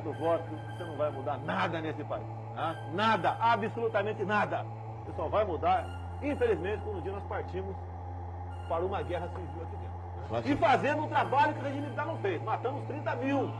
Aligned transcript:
do 0.00 0.12
voto, 0.14 0.44
você 0.76 0.84
não 0.84 0.96
vai 0.96 1.10
mudar 1.10 1.38
nada 1.38 1.80
nesse 1.80 2.02
país. 2.04 2.26
Tá? 2.54 2.90
Nada, 2.92 3.36
absolutamente 3.40 4.24
nada. 4.24 4.64
Você 5.04 5.12
só 5.16 5.28
vai 5.28 5.44
mudar, 5.44 6.18
infelizmente, 6.22 6.82
quando 6.82 6.98
um 6.98 7.02
dia 7.02 7.12
nós 7.12 7.24
partimos 7.24 7.74
para 8.68 8.84
uma 8.84 9.02
guerra 9.02 9.28
civil 9.28 9.62
aqui 9.62 9.76
dentro. 9.76 10.32
Né? 10.32 10.42
E 10.44 10.56
fazendo 10.56 11.02
um 11.02 11.08
trabalho 11.08 11.54
que 11.54 11.60
o 11.60 11.62
regime 11.62 11.82
militar 11.82 12.06
não 12.06 12.18
fez. 12.20 12.42
Matamos 12.42 12.86
30 12.86 13.16
mil. 13.16 13.50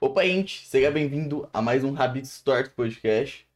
Opa, 0.00 0.24
gente, 0.24 0.66
seja 0.66 0.90
bem-vindo 0.90 1.48
a 1.52 1.60
mais 1.60 1.84
um 1.84 1.92
Rabbit 1.92 2.26
Start 2.26 2.72
Podcast. 2.74 3.46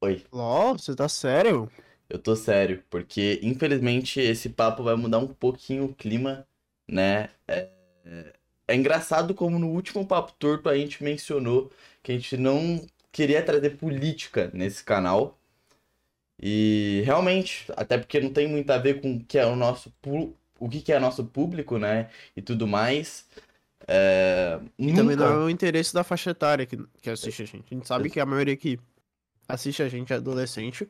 Oi. 0.00 0.24
LOL, 0.30 0.78
você 0.78 0.94
tá 0.94 1.08
sério? 1.08 1.70
Eu 2.08 2.18
tô 2.18 2.36
sério, 2.36 2.84
porque 2.88 3.40
infelizmente 3.42 4.20
esse 4.20 4.48
papo 4.48 4.82
vai 4.82 4.94
mudar 4.94 5.18
um 5.18 5.26
pouquinho 5.26 5.86
o 5.86 5.94
clima, 5.94 6.46
né? 6.86 7.30
É, 7.46 7.68
é 8.04 8.32
engraçado 8.74 9.34
como 9.34 9.58
no 9.58 9.68
último 9.68 10.06
papo 10.06 10.32
torto 10.38 10.68
a 10.68 10.76
gente 10.76 11.02
mencionou 11.02 11.70
que 12.02 12.12
a 12.12 12.14
gente 12.14 12.36
não 12.36 12.84
queria 13.10 13.42
trazer 13.42 13.70
política 13.70 14.50
nesse 14.52 14.84
canal. 14.84 15.38
E 16.40 17.02
realmente, 17.04 17.64
até 17.76 17.98
porque 17.98 18.20
não 18.20 18.32
tem 18.32 18.46
muito 18.46 18.70
a 18.70 18.78
ver 18.78 19.00
com 19.00 19.16
o 19.16 19.24
que 19.24 19.38
é 19.38 19.46
o 19.46 19.56
nosso 19.56 19.92
o 20.60 20.68
que 20.68 20.92
é 20.92 20.98
nosso 20.98 21.24
público, 21.24 21.78
né? 21.78 22.10
E 22.36 22.42
tudo 22.42 22.66
mais. 22.66 23.26
É... 23.86 24.60
E 24.78 24.86
nunca... 24.86 24.96
também 24.98 25.16
não 25.16 25.26
é 25.26 25.44
o 25.44 25.50
interesse 25.50 25.94
da 25.94 26.04
faixa 26.04 26.30
etária 26.30 26.66
que, 26.66 26.78
que 27.00 27.10
assiste 27.10 27.42
a 27.42 27.46
gente. 27.46 27.64
A 27.70 27.74
gente 27.74 27.88
sabe 27.88 28.10
que 28.10 28.20
a 28.20 28.26
maioria 28.26 28.56
que 28.56 28.78
assiste 29.48 29.82
a 29.82 29.88
gente 29.88 30.12
é 30.12 30.16
adolescente. 30.16 30.88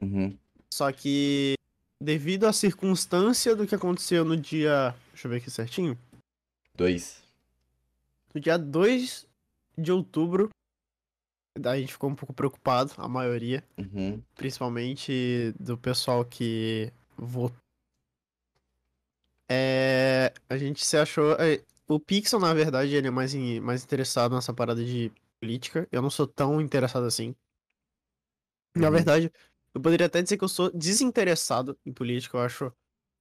Uhum. 0.00 0.36
Só 0.72 0.90
que, 0.90 1.54
devido 2.02 2.46
à 2.46 2.52
circunstância 2.52 3.54
do 3.54 3.66
que 3.66 3.74
aconteceu 3.74 4.24
no 4.24 4.36
dia. 4.36 4.94
Deixa 5.12 5.26
eu 5.26 5.30
ver 5.30 5.36
aqui 5.36 5.50
certinho. 5.50 5.96
2. 6.76 7.22
No 8.34 8.40
dia 8.40 8.58
2 8.58 9.26
de 9.78 9.92
outubro, 9.92 10.50
a 11.62 11.78
gente 11.78 11.92
ficou 11.92 12.10
um 12.10 12.14
pouco 12.14 12.34
preocupado, 12.34 12.92
a 12.96 13.08
maioria. 13.08 13.62
Uhum. 13.78 14.20
Principalmente 14.34 15.54
do 15.58 15.78
pessoal 15.78 16.24
que 16.24 16.92
votou. 17.16 17.56
É, 19.48 20.32
a 20.48 20.56
gente 20.56 20.84
se 20.84 20.96
achou. 20.96 21.32
É, 21.34 21.62
o 21.86 22.00
Pixel, 22.00 22.40
na 22.40 22.52
verdade, 22.54 22.94
ele 22.94 23.06
é 23.06 23.10
mais, 23.10 23.34
em, 23.34 23.60
mais 23.60 23.84
interessado 23.84 24.34
nessa 24.34 24.52
parada 24.52 24.84
de 24.84 25.12
política. 25.40 25.86
Eu 25.92 26.02
não 26.02 26.10
sou 26.10 26.26
tão 26.26 26.60
interessado 26.60 27.04
assim. 27.04 27.34
Na 28.74 28.88
uhum. 28.88 28.92
verdade, 28.92 29.30
eu 29.72 29.80
poderia 29.80 30.06
até 30.06 30.22
dizer 30.22 30.36
que 30.36 30.44
eu 30.44 30.48
sou 30.48 30.72
desinteressado 30.72 31.78
em 31.86 31.92
política. 31.92 32.36
Eu 32.36 32.42
acho 32.42 32.72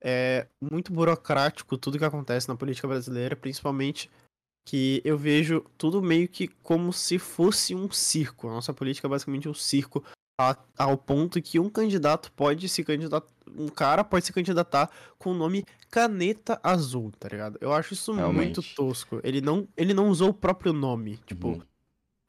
é, 0.04 0.48
muito 0.62 0.92
burocrático 0.92 1.78
tudo 1.78 1.98
que 1.98 2.06
acontece 2.06 2.48
na 2.48 2.56
política 2.56 2.88
brasileira, 2.88 3.36
principalmente 3.36 4.09
que 4.66 5.02
eu 5.04 5.18
vejo 5.18 5.66
tudo 5.78 6.02
meio 6.02 6.28
que 6.28 6.48
como 6.48 6.94
se 6.94 7.20
fosse 7.20 7.76
um 7.76 7.92
circo. 7.92 8.48
A 8.48 8.54
nossa 8.54 8.74
política 8.74 9.08
é 9.08 9.09
basicamente 9.09 9.50
um 9.50 9.54
circo 9.54 10.04
ao 10.78 10.98
ponto 10.98 11.42
que 11.42 11.59
um 11.59 11.70
candidato 11.70 12.31
pode 12.31 12.68
se 12.68 12.84
candidatar, 12.84 13.28
um 13.56 13.68
cara 13.68 14.04
pode 14.04 14.26
se 14.26 14.34
candidatar 14.34 14.90
com 15.18 15.31
o 15.31 15.34
nome 15.34 15.64
Caneta 15.90 16.59
Azul, 16.64 17.12
tá 17.20 17.30
ligado? 17.30 17.58
Eu 17.62 17.72
acho 17.72 17.94
isso 17.94 18.14
Realmente. 18.14 18.58
muito 18.58 18.76
tosco. 18.76 19.20
Ele 19.24 19.42
não, 19.42 19.68
ele 19.78 19.94
não 19.94 20.09
usou 20.09 20.30
o 20.30 20.34
próprio 20.34 20.74
nome, 20.74 21.18
tipo, 21.26 21.50
uhum 21.50 21.62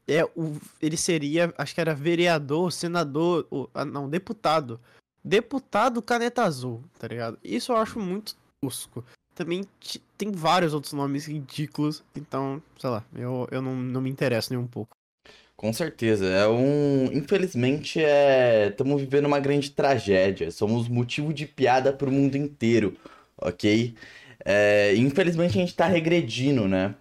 é 0.07 0.23
o, 0.23 0.59
ele 0.81 0.97
seria, 0.97 1.53
acho 1.57 1.73
que 1.73 1.81
era 1.81 1.95
vereador, 1.95 2.71
senador, 2.71 3.47
ou, 3.49 3.69
ah, 3.73 3.85
não, 3.85 4.09
deputado. 4.09 4.79
Deputado 5.27 6.03
caneta 6.03 6.43
azul, 6.43 6.83
tá 6.99 7.07
ligado? 7.07 7.39
Isso 7.43 7.71
eu 7.71 7.77
acho 7.77 7.99
muito 7.99 8.35
tosco. 8.61 9.03
Também 9.33 9.65
tem 10.15 10.31
vários 10.31 10.71
outros 10.71 10.93
nomes 10.93 11.25
ridículos, 11.25 12.03
então, 12.15 12.61
sei 12.79 12.91
lá, 12.91 13.03
eu, 13.15 13.47
eu 13.49 13.59
não, 13.59 13.75
não 13.75 14.01
me 14.01 14.09
interesso 14.11 14.53
nem 14.53 14.61
um 14.61 14.67
pouco. 14.67 14.95
Com 15.57 15.73
certeza, 15.73 16.27
é 16.27 16.47
um. 16.47 17.05
Infelizmente, 17.11 17.99
é. 17.99 18.67
Estamos 18.67 19.01
vivendo 19.01 19.25
uma 19.25 19.39
grande 19.39 19.71
tragédia. 19.71 20.51
Somos 20.51 20.87
motivo 20.87 21.33
de 21.33 21.47
piada 21.47 21.91
pro 21.91 22.11
mundo 22.11 22.35
inteiro, 22.35 22.95
ok? 23.37 23.95
É... 24.43 24.93
Infelizmente 24.95 25.57
a 25.57 25.61
gente 25.61 25.75
tá 25.75 25.87
regredindo, 25.87 26.67
né? 26.67 26.93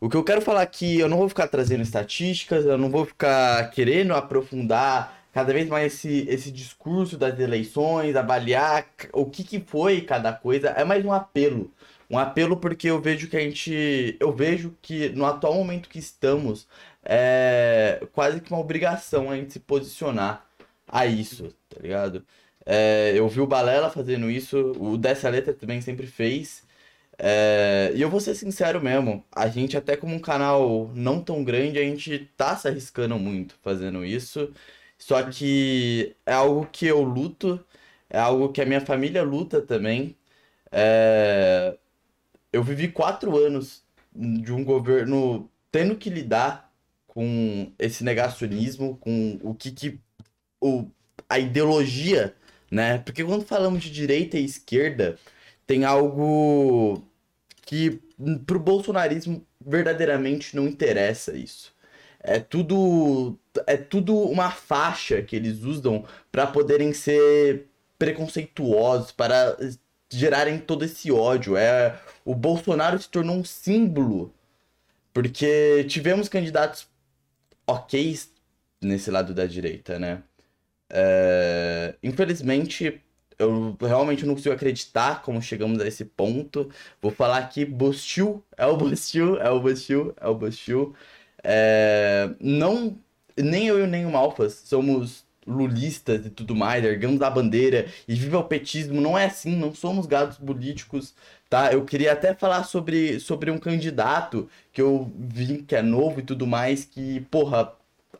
O 0.00 0.08
que 0.08 0.16
eu 0.16 0.24
quero 0.24 0.42
falar 0.42 0.62
aqui, 0.62 0.98
eu 0.98 1.08
não 1.08 1.18
vou 1.18 1.28
ficar 1.28 1.46
trazendo 1.48 1.82
estatísticas, 1.82 2.64
eu 2.64 2.76
não 2.76 2.90
vou 2.90 3.04
ficar 3.06 3.70
querendo 3.70 4.12
aprofundar 4.14 5.19
cada 5.32 5.52
vez 5.52 5.68
mais 5.68 5.94
esse, 5.94 6.26
esse 6.28 6.50
discurso 6.50 7.16
das 7.16 7.38
eleições, 7.38 8.16
avaliar 8.16 8.86
o 9.12 9.26
que, 9.26 9.44
que 9.44 9.60
foi 9.60 10.00
cada 10.02 10.32
coisa. 10.32 10.68
É 10.70 10.84
mais 10.84 11.04
um 11.04 11.12
apelo. 11.12 11.72
Um 12.10 12.18
apelo 12.18 12.56
porque 12.56 12.88
eu 12.90 13.00
vejo 13.00 13.28
que 13.28 13.36
a 13.36 13.40
gente. 13.40 14.16
Eu 14.20 14.32
vejo 14.32 14.76
que 14.82 15.10
no 15.10 15.24
atual 15.24 15.54
momento 15.54 15.88
que 15.88 15.98
estamos, 15.98 16.66
é 17.04 18.06
quase 18.12 18.40
que 18.40 18.50
uma 18.50 18.60
obrigação 18.60 19.30
a 19.30 19.36
gente 19.36 19.52
se 19.52 19.60
posicionar 19.60 20.46
a 20.88 21.06
isso, 21.06 21.54
tá 21.68 21.80
ligado? 21.80 22.24
É, 22.66 23.12
eu 23.16 23.28
vi 23.28 23.40
o 23.40 23.46
Balela 23.46 23.90
fazendo 23.90 24.30
isso, 24.30 24.72
o 24.78 24.96
Dessa 24.98 25.28
Letra 25.28 25.54
também 25.54 25.80
sempre 25.80 26.06
fez. 26.06 26.64
É, 27.18 27.92
e 27.94 28.00
eu 28.02 28.08
vou 28.10 28.20
ser 28.20 28.34
sincero 28.34 28.82
mesmo, 28.82 29.24
a 29.30 29.48
gente 29.48 29.76
até 29.76 29.96
como 29.96 30.14
um 30.14 30.18
canal 30.18 30.90
não 30.94 31.22
tão 31.22 31.44
grande, 31.44 31.78
a 31.78 31.82
gente 31.82 32.30
tá 32.36 32.56
se 32.56 32.66
arriscando 32.68 33.18
muito 33.18 33.54
fazendo 33.62 34.04
isso. 34.04 34.52
Só 35.00 35.22
que 35.24 36.14
é 36.26 36.32
algo 36.34 36.68
que 36.70 36.86
eu 36.86 37.02
luto, 37.02 37.64
é 38.08 38.18
algo 38.18 38.52
que 38.52 38.60
a 38.60 38.66
minha 38.66 38.82
família 38.82 39.22
luta 39.22 39.60
também. 39.62 40.14
É, 40.70 41.76
eu 42.52 42.62
vivi 42.62 42.88
quatro 42.88 43.36
anos 43.36 43.82
de 44.14 44.52
um 44.52 44.64
governo 44.64 45.50
tendo 45.72 45.96
que 45.96 46.10
lidar 46.10 46.70
com 47.06 47.72
esse 47.78 48.04
negacionismo, 48.04 48.98
com 48.98 49.38
o 49.42 49.54
que, 49.54 49.72
que 49.72 50.00
o, 50.60 50.86
a 51.28 51.38
ideologia, 51.38 52.34
né? 52.70 52.98
Porque 52.98 53.24
quando 53.24 53.44
falamos 53.46 53.82
de 53.82 53.90
direita 53.90 54.38
e 54.38 54.44
esquerda, 54.44 55.18
tem 55.66 55.84
algo 55.84 57.02
que 57.62 58.00
pro 58.46 58.60
bolsonarismo 58.60 59.46
verdadeiramente 59.64 60.54
não 60.56 60.68
interessa 60.68 61.36
isso. 61.36 61.74
É 62.20 62.38
tudo 62.38 63.38
é 63.66 63.76
tudo 63.76 64.16
uma 64.16 64.50
faixa 64.50 65.22
que 65.22 65.36
eles 65.36 65.62
usam 65.62 66.04
para 66.30 66.46
poderem 66.46 66.92
ser 66.92 67.66
preconceituosos, 67.98 69.12
para 69.12 69.56
gerarem 70.10 70.58
todo 70.58 70.84
esse 70.84 71.10
ódio. 71.10 71.56
É 71.56 71.98
o 72.24 72.34
Bolsonaro 72.34 72.98
se 72.98 73.08
tornou 73.08 73.36
um 73.36 73.44
símbolo 73.44 74.32
porque 75.12 75.84
tivemos 75.88 76.28
candidatos 76.28 76.88
ok 77.66 78.18
nesse 78.80 79.10
lado 79.10 79.34
da 79.34 79.46
direita, 79.46 79.98
né? 79.98 80.22
É... 80.88 81.94
Infelizmente, 82.02 83.02
eu 83.38 83.76
realmente 83.80 84.26
não 84.26 84.34
consigo 84.34 84.54
acreditar 84.54 85.22
como 85.22 85.40
chegamos 85.40 85.80
a 85.80 85.86
esse 85.88 86.04
ponto. 86.04 86.70
Vou 87.00 87.10
falar 87.10 87.38
aqui, 87.38 87.64
Bostil, 87.64 88.44
é 88.56 88.66
o 88.66 88.76
Bostil, 88.76 89.40
é 89.40 89.50
o 89.50 89.60
Bostil, 89.60 90.14
é 90.20 90.28
o 90.28 90.34
Bostil. 90.34 90.94
É, 91.42 92.30
não, 92.38 92.98
nem 93.36 93.66
eu 93.68 93.86
nem 93.86 94.06
o 94.06 94.10
Malfas 94.10 94.62
somos 94.64 95.24
lulistas 95.46 96.26
e 96.26 96.30
tudo 96.30 96.54
mais, 96.54 96.84
ergamos 96.84 97.20
a 97.22 97.30
bandeira 97.30 97.86
e 98.06 98.14
viva 98.14 98.38
o 98.38 98.44
petismo, 98.44 99.00
não 99.00 99.18
é 99.18 99.26
assim, 99.26 99.56
não 99.56 99.74
somos 99.74 100.06
gados 100.06 100.38
políticos, 100.38 101.14
tá? 101.48 101.72
Eu 101.72 101.84
queria 101.84 102.12
até 102.12 102.34
falar 102.34 102.64
sobre, 102.64 103.18
sobre 103.20 103.50
um 103.50 103.58
candidato 103.58 104.48
que 104.72 104.80
eu 104.80 105.10
vi 105.18 105.62
que 105.62 105.74
é 105.74 105.82
novo 105.82 106.20
e 106.20 106.22
tudo 106.22 106.46
mais, 106.46 106.84
que, 106.84 107.20
porra, 107.30 107.72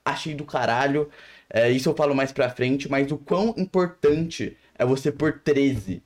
achei 0.04 0.34
do 0.34 0.44
caralho, 0.44 1.08
é, 1.48 1.70
isso 1.70 1.88
eu 1.88 1.96
falo 1.96 2.14
mais 2.14 2.32
pra 2.32 2.50
frente, 2.50 2.88
mas 2.88 3.10
o 3.12 3.18
quão 3.18 3.54
importante 3.56 4.56
é 4.78 4.84
você 4.84 5.12
por 5.12 5.40
13. 5.40 6.02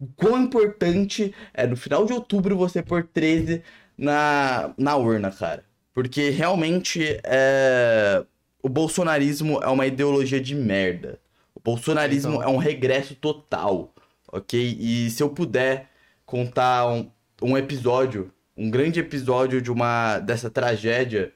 O 0.00 0.06
quão 0.16 0.42
importante 0.42 1.34
é 1.52 1.66
no 1.66 1.76
final 1.76 2.06
de 2.06 2.12
outubro 2.12 2.56
você 2.56 2.82
por 2.82 3.04
13 3.06 3.62
na, 3.96 4.74
na 4.78 4.96
urna, 4.96 5.30
cara. 5.30 5.64
Porque 5.92 6.30
realmente 6.30 7.20
é... 7.24 8.24
o 8.62 8.68
bolsonarismo 8.68 9.60
é 9.62 9.68
uma 9.68 9.86
ideologia 9.86 10.40
de 10.40 10.54
merda. 10.54 11.18
O 11.54 11.60
bolsonarismo 11.60 12.36
então... 12.36 12.42
é 12.42 12.48
um 12.48 12.56
regresso 12.56 13.14
total, 13.14 13.92
ok? 14.30 14.76
E 14.78 15.10
se 15.10 15.22
eu 15.22 15.30
puder 15.30 15.90
contar 16.24 16.86
um, 16.88 17.10
um 17.42 17.58
episódio, 17.58 18.30
um 18.56 18.70
grande 18.70 19.00
episódio 19.00 19.60
de 19.60 19.70
uma 19.70 20.18
dessa 20.20 20.48
tragédia, 20.48 21.32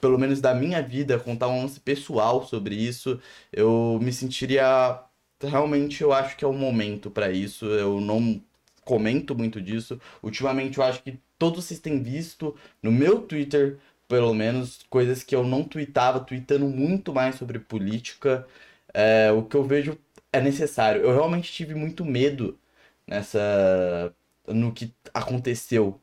pelo 0.00 0.18
menos 0.18 0.40
da 0.40 0.54
minha 0.54 0.80
vida, 0.80 1.18
contar 1.18 1.48
um 1.48 1.62
lance 1.62 1.80
pessoal 1.80 2.46
sobre 2.46 2.74
isso, 2.74 3.18
eu 3.52 3.98
me 4.00 4.12
sentiria 4.12 5.02
realmente 5.42 6.02
eu 6.02 6.12
acho 6.12 6.36
que 6.36 6.44
é 6.44 6.48
o 6.48 6.52
momento 6.52 7.10
para 7.10 7.30
isso. 7.30 7.66
Eu 7.66 8.00
não 8.00 8.40
comento 8.84 9.34
muito 9.34 9.60
disso. 9.60 10.00
Ultimamente 10.22 10.78
eu 10.78 10.84
acho 10.84 11.02
que 11.02 11.18
todos 11.38 11.64
vocês 11.64 11.80
têm 11.80 12.02
visto 12.02 12.54
no 12.82 12.90
meu 12.92 13.20
Twitter, 13.20 13.78
pelo 14.08 14.34
menos, 14.34 14.82
coisas 14.90 15.22
que 15.22 15.34
eu 15.34 15.44
não 15.44 15.64
tweetava, 15.64 16.20
tweetando 16.20 16.66
muito 16.68 17.12
mais 17.12 17.36
sobre 17.36 17.58
política. 17.58 18.46
É, 18.94 19.30
o 19.32 19.42
que 19.44 19.56
eu 19.56 19.64
vejo 19.64 19.98
é 20.32 20.40
necessário. 20.40 21.02
Eu 21.02 21.12
realmente 21.14 21.52
tive 21.52 21.74
muito 21.74 22.04
medo 22.04 22.58
nessa. 23.06 24.14
no 24.46 24.72
que 24.72 24.94
aconteceu. 25.14 26.00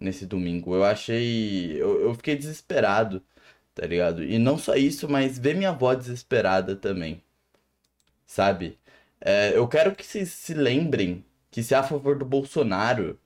nesse 0.00 0.26
domingo. 0.26 0.74
Eu 0.74 0.84
achei. 0.84 1.72
Eu, 1.80 2.00
eu 2.02 2.14
fiquei 2.14 2.36
desesperado, 2.36 3.22
tá 3.74 3.86
ligado? 3.86 4.24
E 4.24 4.38
não 4.38 4.58
só 4.58 4.76
isso, 4.76 5.08
mas 5.08 5.38
ver 5.38 5.54
minha 5.56 5.70
avó 5.70 5.94
desesperada 5.94 6.76
também. 6.76 7.22
Sabe? 8.26 8.78
É, 9.20 9.56
eu 9.56 9.66
quero 9.68 9.94
que 9.94 10.04
vocês 10.06 10.30
se 10.30 10.54
lembrem 10.54 11.24
que 11.50 11.62
ser 11.62 11.74
a 11.76 11.82
favor 11.82 12.18
do 12.18 12.24
Bolsonaro 12.24 13.18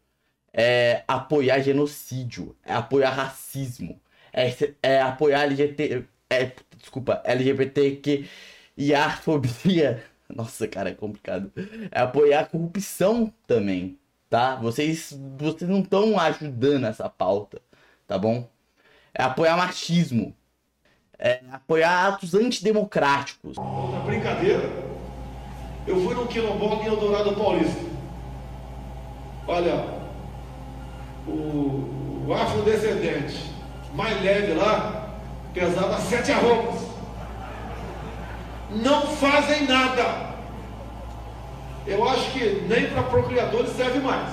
é 0.53 1.03
apoiar 1.09 1.61
genocídio, 1.61 2.55
é 2.65 2.75
apoiar 2.75 3.11
racismo, 3.11 3.99
é, 4.33 4.55
é 4.83 5.01
apoiar 5.01 5.43
LGBT. 5.45 6.05
É, 6.31 6.53
desculpa, 6.79 7.23
LGBTQ 7.25 8.27
e 8.77 8.95
a 8.95 9.11
fobia. 9.11 10.03
Nossa, 10.35 10.67
cara, 10.67 10.91
é 10.91 10.95
complicado. 10.95 11.53
É 11.91 12.01
apoiar 12.01 12.41
a 12.41 12.47
corrupção 12.47 13.33
também, 13.47 13.99
tá? 14.31 14.57
Vocês, 14.57 15.19
vocês 15.37 15.71
não 15.71 15.81
estão 15.81 16.19
ajudando 16.19 16.87
essa 16.87 17.09
pauta, 17.09 17.61
tá 18.07 18.19
bom? 18.19 18.49
É 19.15 19.23
apoiar 19.23 19.57
machismo. 19.57 20.35
É 21.19 21.41
apoiar 21.53 22.09
atos 22.09 22.35
antidemocráticos. 22.35 23.57
Outra 23.59 24.01
brincadeira. 24.01 24.63
Eu 25.87 26.01
fui 26.01 26.15
no 26.15 26.27
quilombola 26.27 26.83
em 26.83 26.87
Eldorado 26.87 27.35
Paulista. 27.35 27.81
Olha, 29.47 30.02
o, 31.27 32.25
o 32.27 32.35
afrodescendente 32.35 33.53
mais 33.95 34.23
leve 34.23 34.55
lá 34.55 35.11
pesava 35.53 36.01
sete 36.01 36.33
arrobas. 36.33 36.81
Não 38.71 39.07
fazem 39.07 39.67
nada. 39.67 40.33
Eu 41.87 42.09
acho 42.09 42.31
que 42.31 42.65
nem 42.69 42.89
para 42.91 43.03
procriadores 43.03 43.77
serve 43.77 43.99
mais. 43.99 44.31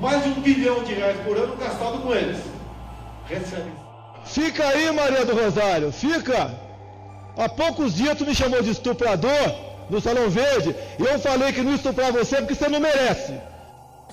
Mais 0.00 0.22
de 0.22 0.30
um 0.30 0.40
bilhão 0.40 0.82
de 0.82 0.94
reais 0.94 1.18
por 1.24 1.36
ano 1.36 1.56
gastado 1.56 1.98
com 1.98 2.14
eles. 2.14 2.38
Recebe. 3.28 3.70
Fica 4.24 4.66
aí, 4.66 4.90
Maria 4.92 5.24
do 5.24 5.34
Rosário, 5.34 5.92
fica. 5.92 6.54
Há 7.36 7.48
poucos 7.48 7.94
dias 7.94 8.16
tu 8.16 8.24
me 8.24 8.34
chamou 8.34 8.62
de 8.62 8.70
estuprador 8.70 9.54
no 9.90 10.00
Salão 10.00 10.30
Verde 10.30 10.74
e 10.98 11.02
eu 11.02 11.18
falei 11.18 11.52
que 11.52 11.62
não 11.62 11.74
estuprar 11.74 12.12
você 12.12 12.36
porque 12.36 12.54
você 12.54 12.68
não 12.68 12.80
merece. 12.80 13.34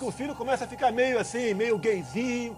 O 0.01 0.11
filho 0.11 0.35
começa 0.35 0.65
a 0.65 0.67
ficar 0.67 0.91
meio 0.91 1.19
assim, 1.19 1.53
meio 1.53 1.77
gayzinho, 1.77 2.57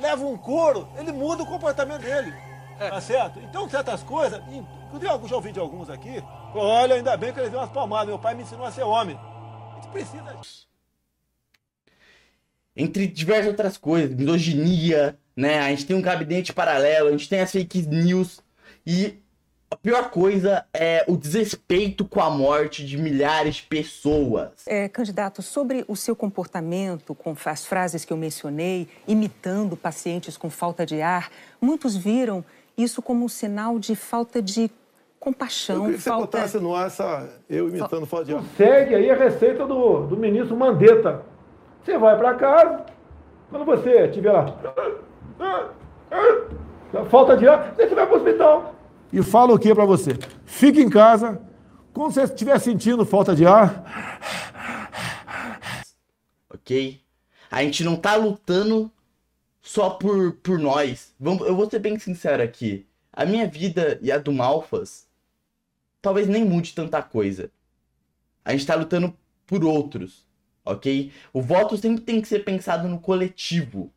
leva 0.00 0.24
um 0.24 0.36
couro, 0.36 0.88
ele 0.98 1.12
muda 1.12 1.42
o 1.42 1.46
comportamento 1.46 2.02
dele. 2.02 2.32
Tá 2.78 3.00
certo? 3.00 3.38
Então, 3.40 3.68
certas 3.68 4.02
coisas, 4.02 4.40
inclusive 4.48 5.12
eu 5.12 5.28
já 5.28 5.36
ouvi 5.36 5.52
de 5.52 5.60
alguns 5.60 5.90
aqui, 5.90 6.22
olha, 6.54 6.94
ainda 6.94 7.14
bem 7.16 7.32
que 7.32 7.38
eles 7.38 7.50
deu 7.50 7.60
umas 7.60 7.70
palmadas, 7.70 8.08
meu 8.08 8.18
pai 8.18 8.34
me 8.34 8.42
ensinou 8.42 8.64
a 8.64 8.72
ser 8.72 8.82
homem. 8.82 9.18
A 9.18 9.74
gente 9.76 9.88
precisa. 9.88 10.36
Entre 12.74 13.06
diversas 13.06 13.48
outras 13.48 13.76
coisas, 13.76 14.16
misoginia, 14.16 15.18
né? 15.36 15.58
A 15.58 15.68
gente 15.68 15.84
tem 15.84 15.94
um 15.94 16.00
gabinete 16.00 16.52
paralelo, 16.54 17.08
a 17.08 17.12
gente 17.12 17.28
tem 17.28 17.40
as 17.40 17.52
fake 17.52 17.82
news 17.82 18.40
e 18.86 19.18
a 19.72 19.76
pior 19.76 20.10
coisa 20.10 20.64
é 20.74 21.04
o 21.06 21.16
desrespeito 21.16 22.04
com 22.04 22.20
a 22.20 22.28
morte 22.28 22.84
de 22.84 22.98
milhares 22.98 23.56
de 23.56 23.62
pessoas. 23.62 24.50
É, 24.66 24.88
candidato, 24.88 25.42
sobre 25.42 25.84
o 25.86 25.94
seu 25.94 26.16
comportamento 26.16 27.14
com 27.14 27.36
as 27.44 27.64
frases 27.64 28.04
que 28.04 28.12
eu 28.12 28.16
mencionei, 28.16 28.88
imitando 29.06 29.76
pacientes 29.76 30.36
com 30.36 30.50
falta 30.50 30.84
de 30.84 31.00
ar, 31.00 31.30
muitos 31.60 31.96
viram 31.96 32.44
isso 32.76 33.00
como 33.00 33.24
um 33.24 33.28
sinal 33.28 33.78
de 33.78 33.94
falta 33.94 34.42
de 34.42 34.68
compaixão. 35.20 35.76
Eu 35.76 35.82
queria 35.82 35.98
que 35.98 36.02
falta... 36.02 36.38
você 36.38 36.38
botasse 36.38 36.58
no 36.58 36.74
ar 36.74 36.86
essa, 36.88 37.30
eu 37.48 37.68
imitando 37.68 38.06
falta 38.06 38.24
de 38.24 38.34
ar. 38.34 38.42
Segue 38.56 38.96
aí 38.96 39.08
a 39.08 39.14
receita 39.14 39.64
do, 39.64 40.04
do 40.06 40.16
ministro 40.16 40.56
Mandetta. 40.56 41.22
Você 41.84 41.96
vai 41.96 42.18
para 42.18 42.34
casa, 42.34 42.86
quando 43.48 43.64
você 43.64 44.06
estiver 44.06 44.32
lá, 44.32 44.52
falta 47.08 47.36
de 47.36 47.46
ar, 47.46 47.72
você 47.76 47.94
vai 47.94 48.04
para 48.04 48.14
o 48.14 48.18
hospital 48.18 48.79
e 49.12 49.22
fala 49.22 49.54
o 49.54 49.58
que 49.58 49.74
para 49.74 49.84
você? 49.84 50.10
Fique 50.44 50.80
em 50.80 50.88
casa. 50.88 51.40
Quando 51.92 52.12
você 52.12 52.22
estiver 52.22 52.58
sentindo 52.60 53.04
falta 53.04 53.34
de 53.34 53.46
ar. 53.46 53.84
Ok? 56.48 57.00
A 57.50 57.62
gente 57.62 57.82
não 57.82 57.96
tá 57.96 58.14
lutando 58.14 58.90
só 59.60 59.90
por, 59.90 60.34
por 60.34 60.58
nós. 60.58 61.14
Vamos, 61.18 61.46
eu 61.46 61.56
vou 61.56 61.68
ser 61.68 61.80
bem 61.80 61.98
sincero 61.98 62.42
aqui. 62.42 62.86
A 63.12 63.24
minha 63.24 63.46
vida 63.46 63.98
e 64.00 64.12
a 64.12 64.18
do 64.18 64.32
Malfas 64.32 65.08
talvez 66.00 66.26
nem 66.28 66.44
mude 66.44 66.74
tanta 66.74 67.02
coisa. 67.02 67.50
A 68.44 68.52
gente 68.52 68.66
tá 68.66 68.74
lutando 68.74 69.16
por 69.46 69.64
outros, 69.64 70.26
ok? 70.64 71.12
O 71.32 71.42
voto 71.42 71.76
sempre 71.76 72.04
tem 72.04 72.20
que 72.20 72.28
ser 72.28 72.44
pensado 72.44 72.88
no 72.88 73.00
coletivo. 73.00 73.92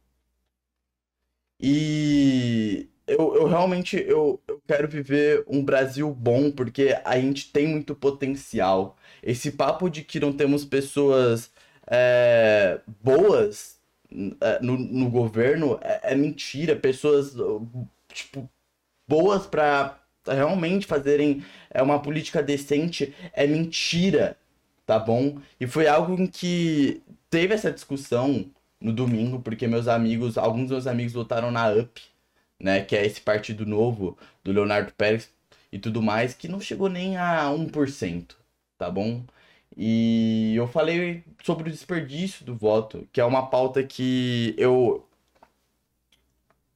E 1.59 2.89
eu, 3.07 3.35
eu 3.35 3.47
realmente 3.47 3.97
eu, 3.97 4.41
eu 4.47 4.61
quero 4.67 4.87
viver 4.87 5.43
um 5.47 5.63
Brasil 5.63 6.09
bom, 6.13 6.51
porque 6.51 6.97
a 7.03 7.19
gente 7.19 7.51
tem 7.51 7.67
muito 7.67 7.95
potencial. 7.95 8.97
Esse 9.21 9.51
papo 9.51 9.89
de 9.89 10.03
que 10.03 10.19
não 10.19 10.33
temos 10.33 10.65
pessoas 10.65 11.51
é, 11.87 12.79
boas 13.01 13.79
é, 14.41 14.59
no, 14.61 14.77
no 14.77 15.09
governo 15.09 15.79
é, 15.81 16.13
é, 16.13 16.15
mentira. 16.15 16.75
Pessoas, 16.75 17.35
tipo, 18.11 18.49
boas 19.07 19.45
para 19.45 19.99
realmente 20.25 20.85
fazerem 20.87 21.43
é, 21.69 21.81
uma 21.81 22.01
política 22.01 22.41
decente 22.41 23.13
é 23.33 23.45
mentira, 23.45 24.37
tá 24.85 24.97
bom? 24.99 25.37
E 25.59 25.67
foi 25.67 25.87
algo 25.87 26.13
em 26.21 26.27
que 26.27 27.01
teve 27.29 27.53
essa 27.53 27.71
discussão 27.71 28.49
no 28.79 28.93
domingo, 28.93 29.39
porque 29.41 29.67
meus 29.67 29.87
amigos, 29.87 30.37
alguns 30.37 30.63
dos 30.63 30.71
meus 30.71 30.87
amigos 30.87 31.13
votaram 31.13 31.51
na 31.51 31.69
UP 31.71 32.12
né? 32.63 32.81
Que 32.83 32.95
é 32.95 33.05
esse 33.05 33.21
partido 33.21 33.65
novo 33.65 34.17
do 34.43 34.51
Leonardo 34.51 34.93
Pérez 34.93 35.29
e 35.71 35.79
tudo 35.79 36.01
mais, 36.01 36.33
que 36.33 36.47
não 36.47 36.61
chegou 36.61 36.89
nem 36.89 37.17
a 37.17 37.49
1%, 37.49 38.35
tá 38.77 38.89
bom? 38.89 39.23
E 39.75 40.53
eu 40.55 40.67
falei 40.67 41.23
sobre 41.43 41.69
o 41.69 41.71
desperdício 41.71 42.45
do 42.45 42.55
voto, 42.55 43.07
que 43.11 43.19
é 43.19 43.25
uma 43.25 43.47
pauta 43.49 43.83
que 43.83 44.55
eu 44.57 45.07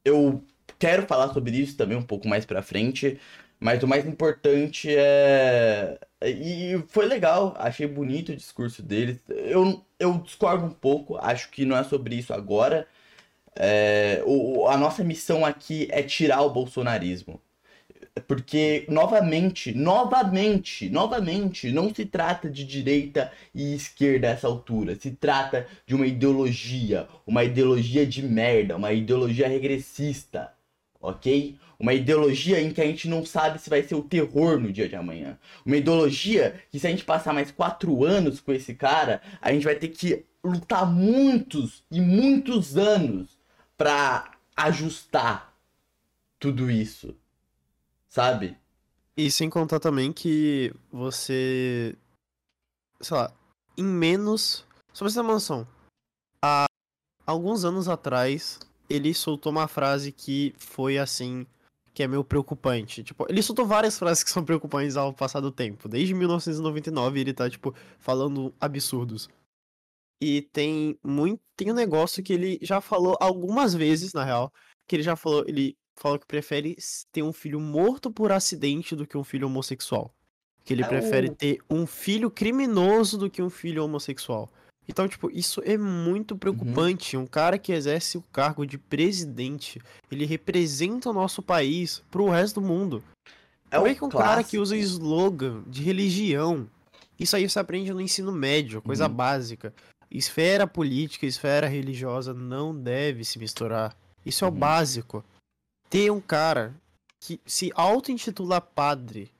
eu 0.03 0.43
quero 0.79 1.05
falar 1.07 1.33
sobre 1.33 1.57
isso 1.57 1.75
também 1.77 1.97
um 1.97 2.03
pouco 2.03 2.27
mais 2.27 2.45
para 2.45 2.61
frente, 2.61 3.19
mas 3.59 3.83
o 3.83 3.87
mais 3.87 4.05
importante 4.05 4.89
é 4.95 5.99
e 6.21 6.83
foi 6.89 7.05
legal, 7.05 7.55
achei 7.59 7.87
bonito 7.87 8.31
o 8.31 8.35
discurso 8.35 8.81
dele. 8.83 9.21
Eu 9.27 9.83
eu 9.99 10.17
discordo 10.19 10.65
um 10.65 10.71
pouco, 10.71 11.17
acho 11.17 11.49
que 11.51 11.65
não 11.65 11.77
é 11.77 11.83
sobre 11.83 12.15
isso 12.15 12.33
agora, 12.33 12.87
é, 13.59 14.21
o, 14.25 14.67
a 14.67 14.77
nossa 14.77 15.03
missão 15.03 15.45
aqui 15.45 15.87
é 15.91 16.03
tirar 16.03 16.41
o 16.41 16.49
bolsonarismo. 16.49 17.41
Porque, 18.27 18.85
novamente, 18.89 19.73
novamente, 19.73 20.89
novamente, 20.89 21.71
não 21.71 21.93
se 21.93 22.05
trata 22.05 22.49
de 22.49 22.63
direita 22.63 23.31
e 23.53 23.75
esquerda 23.75 24.27
a 24.27 24.31
essa 24.31 24.47
altura. 24.47 24.95
Se 24.95 25.11
trata 25.11 25.67
de 25.85 25.93
uma 25.93 26.07
ideologia, 26.07 27.07
uma 27.27 27.43
ideologia 27.43 28.05
de 28.05 28.23
merda, 28.23 28.75
uma 28.75 28.91
ideologia 28.91 29.47
regressista, 29.47 30.51
ok? 30.99 31.57
Uma 31.79 31.93
ideologia 31.93 32.59
em 32.59 32.71
que 32.71 32.81
a 32.81 32.85
gente 32.85 33.07
não 33.07 33.23
sabe 33.23 33.59
se 33.59 33.69
vai 33.69 33.83
ser 33.83 33.93
o 33.93 34.01
terror 34.01 34.59
no 34.59 34.71
dia 34.71 34.89
de 34.89 34.95
amanhã. 34.95 35.37
Uma 35.63 35.77
ideologia 35.77 36.55
que, 36.71 36.79
se 36.79 36.87
a 36.87 36.89
gente 36.89 37.05
passar 37.05 37.33
mais 37.33 37.51
quatro 37.51 38.03
anos 38.03 38.39
com 38.39 38.51
esse 38.51 38.73
cara, 38.73 39.21
a 39.39 39.51
gente 39.53 39.63
vai 39.63 39.75
ter 39.75 39.89
que 39.89 40.25
lutar 40.43 40.91
muitos 40.91 41.83
e 41.91 42.01
muitos 42.01 42.77
anos 42.77 43.36
para 43.77 44.31
ajustar 44.55 45.53
tudo 46.39 46.69
isso, 46.69 47.15
sabe? 48.09 48.57
E 49.15 49.31
sem 49.31 49.49
contar 49.49 49.79
também 49.79 50.11
que 50.11 50.73
você, 50.91 51.95
sei 52.99 53.17
lá, 53.17 53.31
em 53.77 53.83
menos, 53.83 54.65
ter 54.93 55.19
uma 55.19 55.33
noção, 55.33 55.67
há 56.43 56.65
alguns 57.25 57.63
anos 57.63 57.87
atrás, 57.87 58.59
ele 58.89 59.13
soltou 59.13 59.51
uma 59.51 59.67
frase 59.67 60.11
que 60.11 60.53
foi 60.57 60.97
assim, 60.97 61.45
que 61.93 62.03
é 62.03 62.07
meio 62.07 62.23
preocupante. 62.23 63.03
Tipo, 63.03 63.25
ele 63.29 63.41
soltou 63.41 63.65
várias 63.65 63.97
frases 63.97 64.23
que 64.23 64.29
são 64.29 64.45
preocupantes 64.45 64.97
ao 64.97 65.13
passar 65.13 65.39
do 65.39 65.51
tempo. 65.51 65.89
Desde 65.89 66.13
1999 66.13 67.19
ele 67.19 67.33
tá, 67.33 67.49
tipo, 67.49 67.73
falando 67.99 68.53
absurdos. 68.59 69.29
E 70.21 70.41
tem 70.41 70.97
muito. 71.03 71.41
Tem 71.55 71.71
um 71.71 71.75
negócio 71.75 72.23
que 72.23 72.33
ele 72.33 72.59
já 72.61 72.81
falou 72.81 73.17
algumas 73.19 73.73
vezes, 73.73 74.13
na 74.13 74.23
real. 74.23 74.51
Que 74.87 74.95
ele 74.95 75.03
já 75.03 75.15
falou. 75.15 75.43
Ele 75.47 75.75
falou 75.95 76.19
que 76.19 76.27
prefere 76.27 76.75
ter 77.11 77.23
um 77.23 77.33
filho 77.33 77.59
morto 77.59 78.11
por 78.11 78.31
acidente 78.31 78.95
do 78.95 79.05
que 79.05 79.17
um 79.17 79.23
filho 79.23 79.47
homossexual. 79.47 80.13
Que 80.63 80.73
ele 80.73 80.83
é 80.83 80.87
prefere 80.87 81.29
o... 81.29 81.35
ter 81.35 81.59
um 81.69 81.87
filho 81.87 82.29
criminoso 82.29 83.17
do 83.17 83.29
que 83.29 83.41
um 83.41 83.49
filho 83.49 83.83
homossexual. 83.83 84.49
Então, 84.87 85.07
tipo, 85.07 85.29
isso 85.31 85.61
é 85.65 85.77
muito 85.77 86.31
uhum. 86.31 86.37
preocupante. 86.37 87.17
Uhum. 87.17 87.23
Um 87.23 87.27
cara 87.27 87.57
que 87.57 87.73
exerce 87.73 88.17
o 88.17 88.21
cargo 88.21 88.65
de 88.65 88.77
presidente, 88.77 89.81
ele 90.09 90.25
representa 90.25 91.09
o 91.09 91.13
nosso 91.13 91.41
país 91.41 92.01
pro 92.09 92.29
resto 92.29 92.61
do 92.61 92.67
mundo. 92.67 93.03
É 93.69 93.75
Como 93.75 93.87
é 93.87 93.95
que 93.95 94.03
um 94.03 94.09
clássico. 94.09 94.29
cara 94.29 94.43
que 94.43 94.57
usa 94.57 94.77
slogan 94.77 95.63
de 95.67 95.83
religião, 95.83 96.69
isso 97.19 97.35
aí 97.35 97.47
você 97.47 97.59
aprende 97.59 97.91
no 97.91 97.99
ensino 97.99 98.31
médio, 98.31 98.81
coisa 98.81 99.07
uhum. 99.07 99.13
básica. 99.13 99.73
Esfera 100.09 100.65
política 100.65 101.25
e 101.25 101.29
esfera 101.29 101.67
religiosa 101.67 102.33
não 102.33 102.73
deve 102.75 103.23
se 103.25 103.37
misturar. 103.39 103.95
Isso 104.25 104.45
é 104.45 104.47
o 104.47 104.51
Uhum. 104.51 104.57
básico. 104.57 105.23
Ter 105.89 106.11
um 106.11 106.21
cara 106.21 106.73
que 107.19 107.39
se 107.45 107.71
auto-intitula 107.75 108.61
padre 108.61 109.31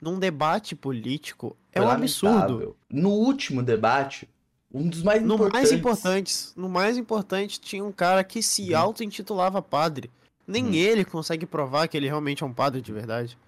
num 0.00 0.18
debate 0.18 0.74
político 0.74 1.56
é 1.72 1.80
um 1.80 1.88
absurdo. 1.88 2.76
No 2.90 3.10
último 3.10 3.62
debate, 3.62 4.28
um 4.72 4.88
dos 4.88 5.02
mais 5.02 5.22
No 5.22 5.34
importantes. 5.34 5.52
mais 5.70 5.72
importantes, 5.72 6.52
no 6.56 6.68
mais 6.68 6.96
importante 6.96 7.60
tinha 7.60 7.84
um 7.84 7.92
cara 7.92 8.22
que 8.24 8.42
se 8.42 8.72
Uhum. 8.72 8.78
auto-intitulava 8.78 9.62
padre. 9.62 10.10
Nem 10.46 10.66
Uhum. 10.66 10.74
ele 10.74 11.04
consegue 11.04 11.46
provar 11.46 11.88
que 11.88 11.96
ele 11.96 12.06
realmente 12.08 12.42
é 12.42 12.46
um 12.46 12.52
padre 12.52 12.80
de 12.82 12.92
verdade. 12.92 13.38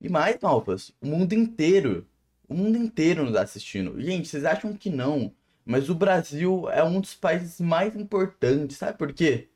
E 0.00 0.08
mais, 0.08 0.38
Malpas, 0.40 0.92
o 1.00 1.06
mundo 1.06 1.34
inteiro. 1.34 2.06
O 2.48 2.54
mundo 2.54 2.76
inteiro 2.78 3.24
nos 3.24 3.36
assistindo. 3.36 4.00
Gente, 4.00 4.26
vocês 4.26 4.44
acham 4.44 4.72
que 4.72 4.88
não? 4.90 5.30
Mas 5.64 5.88
o 5.88 5.94
Brasil 5.94 6.68
é 6.70 6.82
um 6.82 7.00
dos 7.00 7.14
países 7.14 7.60
mais 7.60 7.94
importantes, 7.94 8.76
sabe 8.78 8.96
por 8.98 9.12
quê? 9.12 9.48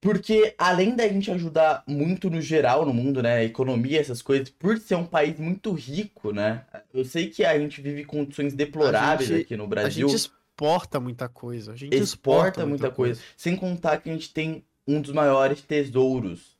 Porque 0.00 0.54
além 0.58 0.94
da 0.94 1.08
gente 1.08 1.30
ajudar 1.30 1.82
muito 1.86 2.30
no 2.30 2.40
geral 2.40 2.84
no 2.84 2.92
mundo, 2.94 3.22
né, 3.22 3.36
a 3.38 3.44
economia, 3.44 4.00
essas 4.00 4.22
coisas, 4.22 4.50
por 4.50 4.78
ser 4.78 4.94
um 4.94 5.06
país 5.06 5.38
muito 5.38 5.72
rico, 5.72 6.32
né? 6.32 6.64
Eu 6.92 7.04
sei 7.04 7.28
que 7.28 7.44
a 7.44 7.58
gente 7.58 7.80
vive 7.80 8.04
condições 8.04 8.54
deploráveis 8.54 9.28
gente- 9.28 9.40
aqui 9.42 9.56
no 9.56 9.64
A 9.64 9.68
Brasil. 9.68 10.08
gente 10.08 10.16
exporta 10.18 11.00
muita 11.00 11.28
coisa. 11.28 11.72
A 11.72 11.76
gente 11.76 11.96
exporta 11.96 12.64
muita 12.66 12.90
coisa. 12.90 13.20
Sem 13.36 13.56
contar 13.56 13.98
que 13.98 14.08
a 14.08 14.12
gente 14.12 14.32
tem 14.32 14.64
um 14.86 15.00
dos 15.00 15.12
maiores 15.12 15.60
tesouros 15.62 16.56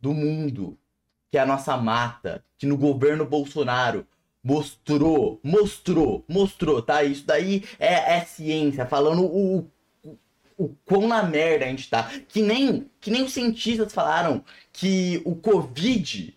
do 0.00 0.14
mundo, 0.14 0.78
que 1.30 1.36
é 1.36 1.40
a 1.40 1.46
nossa 1.46 1.76
mata, 1.76 2.42
que 2.56 2.64
no 2.64 2.76
governo 2.78 3.26
Bolsonaro 3.26 4.06
mostrou, 4.48 5.38
mostrou, 5.42 6.24
mostrou, 6.26 6.80
tá? 6.80 7.04
Isso 7.04 7.26
daí 7.26 7.64
é, 7.78 8.16
é 8.16 8.24
ciência, 8.24 8.86
falando 8.86 9.22
o, 9.22 9.58
o, 10.02 10.18
o 10.56 10.68
quão 10.86 11.06
na 11.06 11.22
merda 11.22 11.66
a 11.66 11.68
gente 11.68 11.90
tá. 11.90 12.10
Que 12.26 12.40
nem, 12.40 12.90
que 12.98 13.10
nem 13.10 13.22
os 13.22 13.34
cientistas 13.34 13.92
falaram 13.92 14.42
que 14.72 15.20
o 15.26 15.36
Covid 15.36 16.34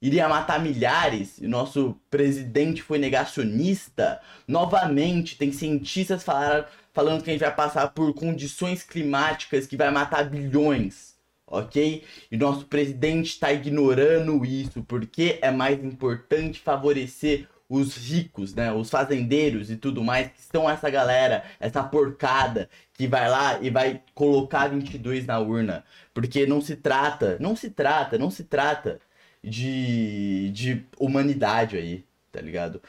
iria 0.00 0.28
matar 0.28 0.62
milhares, 0.62 1.38
e 1.38 1.48
nosso 1.48 1.96
presidente 2.08 2.80
foi 2.80 3.00
negacionista. 3.00 4.20
Novamente, 4.46 5.36
tem 5.36 5.50
cientistas 5.50 6.22
falaram, 6.22 6.64
falando 6.92 7.24
que 7.24 7.30
a 7.30 7.32
gente 7.32 7.42
vai 7.42 7.52
passar 7.52 7.88
por 7.88 8.14
condições 8.14 8.84
climáticas 8.84 9.66
que 9.66 9.76
vai 9.76 9.90
matar 9.90 10.30
bilhões, 10.30 11.17
ok? 11.50 12.04
E 12.30 12.36
nosso 12.36 12.66
presidente 12.66 13.26
está 13.26 13.52
ignorando 13.52 14.44
isso, 14.44 14.82
porque 14.84 15.38
é 15.42 15.50
mais 15.50 15.82
importante 15.82 16.60
favorecer 16.60 17.48
os 17.68 17.96
ricos, 17.96 18.54
né? 18.54 18.72
Os 18.72 18.88
fazendeiros 18.88 19.70
e 19.70 19.76
tudo 19.76 20.02
mais, 20.02 20.28
que 20.32 20.42
são 20.42 20.68
essa 20.68 20.88
galera, 20.88 21.44
essa 21.60 21.82
porcada 21.82 22.68
que 22.94 23.06
vai 23.06 23.28
lá 23.28 23.60
e 23.62 23.70
vai 23.70 24.02
colocar 24.14 24.68
22 24.68 25.26
na 25.26 25.38
urna. 25.38 25.84
Porque 26.14 26.46
não 26.46 26.60
se 26.60 26.76
trata, 26.76 27.36
não 27.40 27.54
se 27.54 27.70
trata, 27.70 28.16
não 28.18 28.30
se 28.30 28.44
trata 28.44 29.00
de, 29.42 30.50
de 30.52 30.86
humanidade 30.98 31.76
aí, 31.76 32.04
tá 32.32 32.40
ligado? 32.40 32.82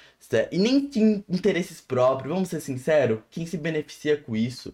E 0.51 0.57
nem 0.57 0.87
tem 0.87 1.23
interesses 1.29 1.81
próprios, 1.81 2.33
vamos 2.33 2.49
ser 2.49 2.61
sinceros, 2.61 3.19
quem 3.29 3.45
se 3.45 3.57
beneficia 3.57 4.17
com 4.17 4.35
isso? 4.35 4.73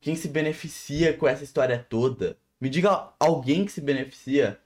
Quem 0.00 0.14
se 0.14 0.28
beneficia 0.28 1.12
com 1.12 1.26
essa 1.26 1.42
história 1.44 1.84
toda? 1.88 2.36
Me 2.60 2.68
diga 2.70 3.12
alguém 3.18 3.64
que 3.66 3.72
se 3.72 3.80
beneficia, 3.80 4.60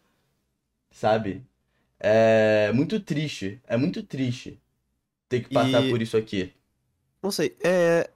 sabe? 0.90 1.44
É 1.98 2.72
muito 2.72 3.00
triste, 3.00 3.60
é 3.66 3.76
muito 3.76 4.02
triste 4.02 4.60
ter 5.28 5.42
que 5.42 5.52
passar 5.52 5.82
E- 5.82 5.90
por 5.90 6.00
isso 6.00 6.16
aqui. 6.16 6.52
Não 7.22 7.30
sei, 7.30 7.56
é. 7.62 8.10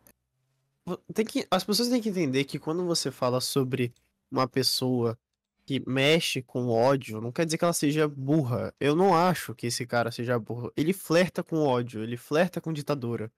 Tem 1.12 1.24
que... 1.24 1.46
As 1.50 1.64
pessoas 1.64 1.88
têm 1.88 2.00
que 2.00 2.08
entender 2.08 2.44
que 2.44 2.58
quando 2.58 2.84
você 2.86 3.10
fala 3.10 3.40
sobre 3.40 3.92
uma 4.30 4.48
pessoa 4.48 5.18
que 5.66 5.82
mexe 5.88 6.42
com 6.42 6.68
ódio, 6.68 7.20
não 7.20 7.32
quer 7.32 7.44
dizer 7.44 7.58
que 7.58 7.64
ela 7.64 7.72
seja 7.72 8.06
burra. 8.06 8.72
Eu 8.78 8.94
não 8.94 9.14
acho 9.14 9.54
que 9.54 9.66
esse 9.66 9.86
cara 9.86 10.10
seja 10.10 10.38
burro. 10.38 10.72
Ele 10.76 10.92
flerta 10.92 11.42
com 11.42 11.56
ódio, 11.58 12.02
ele 12.02 12.16
flerta 12.16 12.60
com 12.60 12.72
ditadura. 12.72 13.30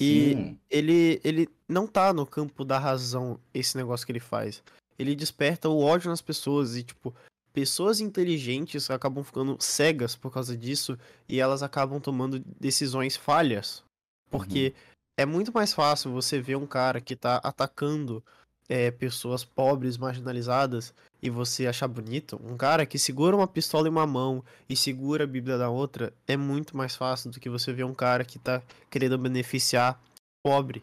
E- 0.00 0.34
Sim, 0.34 0.58
Ele, 0.70 1.20
ele 1.22 1.48
não 1.68 1.86
tá 1.86 2.12
no 2.12 2.26
campo 2.26 2.64
da 2.64 2.78
razão 2.78 3.38
esse 3.52 3.76
negócio 3.76 4.06
que 4.06 4.12
ele 4.12 4.20
faz. 4.20 4.62
Ele 4.98 5.14
desperta 5.14 5.68
o 5.68 5.80
ódio 5.80 6.10
nas 6.10 6.20
pessoas 6.20 6.76
e, 6.76 6.82
tipo, 6.82 7.14
pessoas 7.52 8.00
inteligentes 8.00 8.90
acabam 8.90 9.22
ficando 9.22 9.56
cegas 9.60 10.16
por 10.16 10.32
causa 10.32 10.56
disso 10.56 10.98
e 11.28 11.40
elas 11.40 11.62
acabam 11.62 12.00
tomando 12.00 12.38
decisões 12.60 13.16
falhas. 13.16 13.82
Porque 14.30 14.74
é 15.16 15.26
muito 15.26 15.52
mais 15.52 15.72
fácil 15.72 16.10
você 16.10 16.40
ver 16.40 16.56
um 16.56 16.66
cara 16.66 17.00
que 17.00 17.14
tá 17.14 17.36
atacando 17.36 18.22
é, 18.68 18.90
pessoas 18.90 19.44
pobres, 19.44 19.98
marginalizadas, 19.98 20.94
e 21.22 21.30
você 21.30 21.66
achar 21.66 21.86
bonito. 21.86 22.40
Um 22.42 22.56
cara 22.56 22.86
que 22.86 22.98
segura 22.98 23.36
uma 23.36 23.46
pistola 23.46 23.86
em 23.86 23.90
uma 23.90 24.06
mão 24.06 24.44
e 24.68 24.74
segura 24.74 25.24
a 25.24 25.26
Bíblia 25.26 25.56
na 25.56 25.68
outra 25.68 26.12
é 26.26 26.36
muito 26.36 26.76
mais 26.76 26.96
fácil 26.96 27.30
do 27.30 27.38
que 27.38 27.50
você 27.50 27.72
ver 27.72 27.84
um 27.84 27.94
cara 27.94 28.24
que 28.24 28.38
tá 28.38 28.62
querendo 28.90 29.18
beneficiar 29.18 30.00
pobre. 30.42 30.82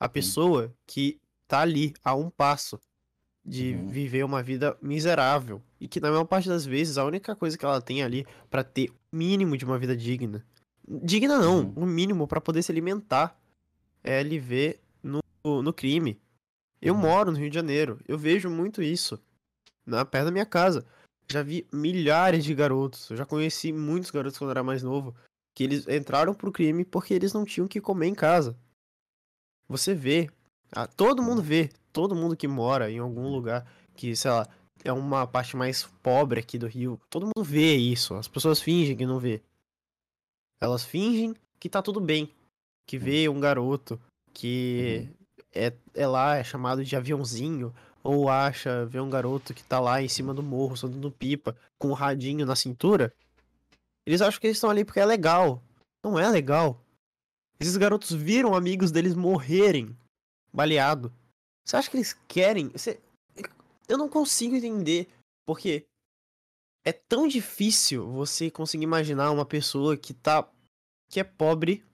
A 0.00 0.08
pessoa 0.08 0.72
que 0.86 1.20
tá 1.46 1.60
ali 1.60 1.94
a 2.02 2.14
um 2.14 2.30
passo 2.30 2.80
de 3.44 3.74
Uhum. 3.74 3.88
viver 3.88 4.24
uma 4.24 4.42
vida 4.42 4.76
miserável 4.80 5.60
e 5.78 5.86
que 5.86 6.00
na 6.00 6.10
maior 6.10 6.24
parte 6.24 6.48
das 6.48 6.64
vezes 6.64 6.96
a 6.96 7.04
única 7.04 7.36
coisa 7.36 7.58
que 7.58 7.64
ela 7.64 7.80
tem 7.80 8.02
ali 8.02 8.26
pra 8.50 8.64
ter 8.64 8.88
o 8.90 8.94
mínimo 9.16 9.56
de 9.56 9.64
uma 9.64 9.78
vida 9.78 9.94
digna. 9.96 10.44
Digna 10.86 11.38
não, 11.38 11.60
Uhum. 11.60 11.72
o 11.76 11.86
mínimo 11.86 12.26
pra 12.26 12.40
poder 12.40 12.62
se 12.62 12.72
alimentar 12.72 13.38
é 14.02 14.20
ele 14.20 14.38
ver 14.38 14.80
no, 15.02 15.20
no 15.62 15.72
crime. 15.72 16.18
Eu 16.80 16.94
Uhum. 16.94 17.00
moro 17.00 17.32
no 17.32 17.38
Rio 17.38 17.50
de 17.50 17.54
Janeiro, 17.54 18.00
eu 18.08 18.16
vejo 18.18 18.48
muito 18.50 18.82
isso 18.82 19.20
na 19.86 20.04
perto 20.04 20.26
da 20.26 20.30
minha 20.30 20.46
casa. 20.46 20.84
Já 21.30 21.42
vi 21.42 21.66
milhares 21.72 22.44
de 22.44 22.54
garotos, 22.54 23.08
eu 23.10 23.16
já 23.16 23.24
conheci 23.26 23.72
muitos 23.72 24.10
garotos 24.10 24.38
quando 24.38 24.50
era 24.50 24.62
mais 24.62 24.82
novo, 24.82 25.14
que 25.54 25.64
eles 25.64 25.86
entraram 25.88 26.34
pro 26.34 26.52
crime 26.52 26.84
porque 26.84 27.14
eles 27.14 27.32
não 27.32 27.44
tinham 27.44 27.66
o 27.66 27.68
que 27.68 27.80
comer 27.80 28.06
em 28.08 28.14
casa. 28.14 28.56
Você 29.68 29.94
vê, 29.94 30.28
ah, 30.72 30.86
todo 30.86 31.22
mundo 31.22 31.42
vê, 31.42 31.70
todo 31.94 32.16
mundo 32.16 32.36
que 32.36 32.48
mora 32.48 32.90
em 32.90 32.98
algum 32.98 33.28
lugar 33.28 33.64
que, 33.94 34.14
sei 34.16 34.32
lá, 34.32 34.48
é 34.82 34.92
uma 34.92 35.26
parte 35.26 35.56
mais 35.56 35.84
pobre 36.02 36.40
aqui 36.40 36.58
do 36.58 36.66
Rio, 36.66 37.00
todo 37.08 37.26
mundo 37.26 37.42
vê 37.42 37.76
isso. 37.76 38.14
As 38.14 38.26
pessoas 38.28 38.60
fingem 38.60 38.96
que 38.96 39.06
não 39.06 39.20
vê. 39.20 39.40
Elas 40.60 40.84
fingem 40.84 41.34
que 41.58 41.68
tá 41.68 41.80
tudo 41.80 42.00
bem, 42.00 42.28
que 42.86 42.98
vê 42.98 43.28
um 43.28 43.38
garoto 43.38 43.98
que 44.32 45.08
é, 45.52 45.72
é 45.94 46.06
lá, 46.06 46.36
é 46.36 46.44
chamado 46.44 46.84
de 46.84 46.96
aviãozinho, 46.96 47.72
ou 48.02 48.28
acha, 48.28 48.84
vê 48.86 49.00
um 49.00 49.08
garoto 49.08 49.54
que 49.54 49.62
tá 49.62 49.78
lá 49.78 50.02
em 50.02 50.08
cima 50.08 50.34
do 50.34 50.42
morro, 50.42 50.76
soltando 50.76 51.10
pipa, 51.12 51.56
com 51.78 51.88
um 51.88 51.94
radinho 51.94 52.44
na 52.44 52.56
cintura. 52.56 53.14
Eles 54.04 54.20
acham 54.20 54.40
que 54.40 54.48
eles 54.48 54.56
estão 54.56 54.68
ali 54.68 54.84
porque 54.84 55.00
é 55.00 55.06
legal. 55.06 55.62
Não 56.04 56.18
é 56.18 56.28
legal. 56.28 56.78
Esses 57.58 57.76
garotos 57.76 58.10
viram 58.10 58.54
amigos 58.54 58.90
deles 58.90 59.14
morrerem 59.14 59.96
baleado. 60.52 61.12
Você 61.64 61.76
acha 61.76 61.90
que 61.90 61.96
eles 61.96 62.12
querem? 62.28 62.68
Você... 62.68 63.00
Eu 63.88 63.98
não 63.98 64.08
consigo 64.08 64.56
entender. 64.56 65.08
Porque 65.46 65.86
é 66.84 66.92
tão 66.92 67.26
difícil 67.28 68.06
você 68.10 68.50
conseguir 68.50 68.84
imaginar 68.84 69.30
uma 69.30 69.46
pessoa 69.46 69.96
que 69.96 70.12
tá. 70.12 70.48
que 71.10 71.20
é 71.20 71.24
pobre, 71.24 71.84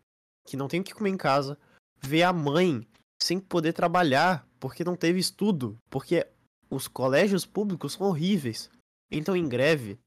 que 0.47 0.57
não 0.57 0.69
tem 0.69 0.81
o 0.81 0.85
que 0.85 0.95
comer 0.95 1.11
em 1.11 1.17
casa, 1.17 1.59
ver 1.99 2.23
a 2.23 2.33
mãe 2.33 2.87
sem 3.23 3.39
poder 3.39 3.73
trabalhar 3.73 4.47
porque 4.59 4.85
não 4.85 4.97
teve 4.97 5.19
estudo, 5.19 5.79
porque 5.89 6.27
os 6.69 6.87
colégios 6.87 7.47
públicos 7.47 7.95
são 7.95 8.07
horríveis. 8.07 8.71
Então, 9.11 9.35
em 9.35 9.49
greve, 9.49 9.99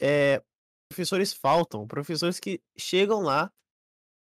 é, 0.00 0.42
professores 0.90 1.32
faltam, 1.32 1.86
professores 1.86 2.38
que 2.40 2.60
chegam 2.76 3.20
lá 3.22 3.50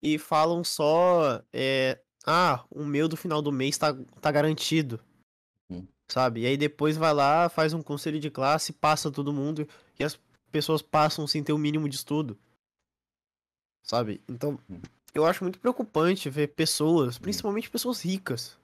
e 0.03 0.19
falam 0.19 0.63
só, 0.63 1.43
é, 1.53 2.01
ah, 2.27 2.65
o 2.71 2.85
meu 2.85 3.09
do 3.09 3.17
final 3.17 3.41
do 3.41 3.53
mês 3.53 3.79
tá, 3.79 3.95
tá 4.21 4.31
garantido. 4.33 5.01
Hum. 5.71 5.87
Sabe? 6.09 6.43
E 6.43 6.47
aí 6.47 6.57
depois 6.57 6.97
vai 6.97 7.15
lá, 7.15 7.49
faz 7.49 7.73
um 7.73 7.83
conselho 7.83 8.19
de 8.21 8.31
classe, 8.31 8.73
passa 8.73 9.11
todo 9.11 9.33
mundo 9.33 9.67
e 9.99 10.05
as 10.05 10.19
pessoas 10.51 10.83
passam 10.83 11.27
sem 11.27 11.43
ter 11.43 11.53
o 11.53 11.59
mínimo 11.59 11.89
de 11.89 11.97
estudo. 11.97 12.37
Sabe? 13.83 14.21
Então, 14.29 14.59
Hum. 14.69 14.81
eu 15.15 15.25
acho 15.27 15.45
muito 15.45 15.59
preocupante 15.61 16.29
ver 16.29 16.49
pessoas, 16.49 17.19
principalmente 17.19 17.71
pessoas 17.71 18.03
ricas. 18.03 18.59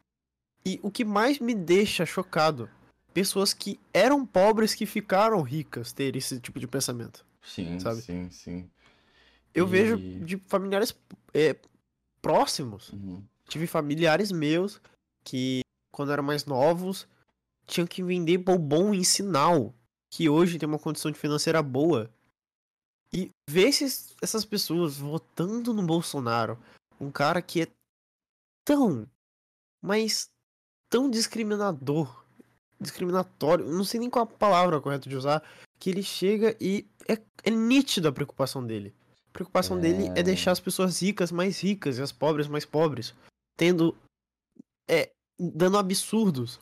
E 0.64 0.78
o 0.82 0.90
que 0.90 1.04
mais 1.04 1.38
me 1.38 1.54
deixa 1.54 2.06
chocado, 2.06 2.68
pessoas 3.12 3.52
que 3.52 3.78
eram 3.92 4.24
pobres 4.24 4.74
que 4.74 4.86
ficaram 4.86 5.42
ricas 5.42 5.92
ter 5.92 6.14
esse 6.16 6.40
tipo 6.40 6.58
de 6.60 6.66
pensamento. 6.66 7.24
sim, 7.42 7.78
sabe? 7.80 8.00
sim, 8.00 8.30
sim. 8.30 8.70
Eu 9.54 9.66
E- 9.66 9.70
vejo 9.70 9.96
de 10.24 10.36
familiares 10.46 10.96
é, 11.34 11.56
próximos. 12.22 12.90
Uhum. 12.90 13.22
Tive 13.52 13.66
familiares 13.66 14.32
meus 14.32 14.80
que, 15.22 15.60
quando 15.92 16.10
eram 16.10 16.22
mais 16.22 16.46
novos, 16.46 17.06
tinham 17.66 17.86
que 17.86 18.02
vender 18.02 18.38
bombom 18.38 18.94
em 18.94 19.04
sinal, 19.04 19.74
que 20.10 20.26
hoje 20.26 20.58
tem 20.58 20.66
uma 20.66 20.78
condição 20.78 21.10
de 21.10 21.18
financeira 21.18 21.62
boa. 21.62 22.10
E 23.12 23.30
ver 23.46 23.68
esses, 23.68 24.16
essas 24.22 24.42
pessoas 24.46 24.96
votando 24.96 25.74
no 25.74 25.82
Bolsonaro, 25.82 26.58
um 26.98 27.10
cara 27.10 27.42
que 27.42 27.60
é 27.60 27.66
tão, 28.64 29.06
mas 29.82 30.30
tão 30.88 31.10
discriminador, 31.10 32.24
discriminatório, 32.80 33.70
não 33.70 33.84
sei 33.84 34.00
nem 34.00 34.08
qual 34.08 34.24
a 34.24 34.26
palavra 34.26 34.80
correta 34.80 35.10
de 35.10 35.14
usar, 35.14 35.42
que 35.78 35.90
ele 35.90 36.02
chega 36.02 36.56
e 36.58 36.88
é, 37.06 37.20
é 37.44 37.50
nítido 37.50 38.08
a 38.08 38.12
preocupação 38.12 38.66
dele. 38.66 38.94
A 39.28 39.32
preocupação 39.34 39.78
dele 39.78 40.06
é 40.16 40.20
É. 40.20 40.22
deixar 40.22 40.52
as 40.52 40.60
pessoas 40.60 41.02
ricas 41.02 41.30
mais 41.30 41.60
ricas 41.60 41.98
e 41.98 42.02
as 42.02 42.12
pobres 42.12 42.48
mais 42.48 42.64
pobres, 42.64 43.14
tendo 43.56 43.96
é 44.88 45.12
dando 45.38 45.78
absurdos. 45.78 46.60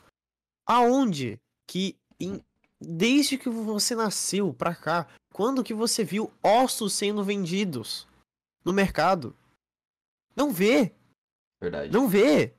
Aonde 0.65 1.39
que 1.67 1.97
em- 2.19 2.43
desde 2.79 3.37
que 3.37 3.49
você 3.49 3.95
nasceu 3.95 4.53
pra 4.53 4.73
cá, 4.75 5.07
quando 5.33 5.63
que 5.63 5.73
você 5.73 6.03
viu 6.03 6.31
ossos 6.43 6.93
sendo 6.93 7.23
vendidos 7.23 8.07
no 8.63 8.73
mercado? 8.73 9.35
Não 10.35 10.51
vê, 10.51 10.93
Verdade. 11.61 11.91
não 11.91 12.07
vê. 12.07 12.53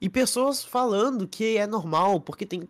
E 0.00 0.08
pessoas 0.08 0.64
falando 0.64 1.28
que 1.28 1.56
é 1.56 1.66
normal 1.66 2.20
porque 2.20 2.46
tem 2.46 2.68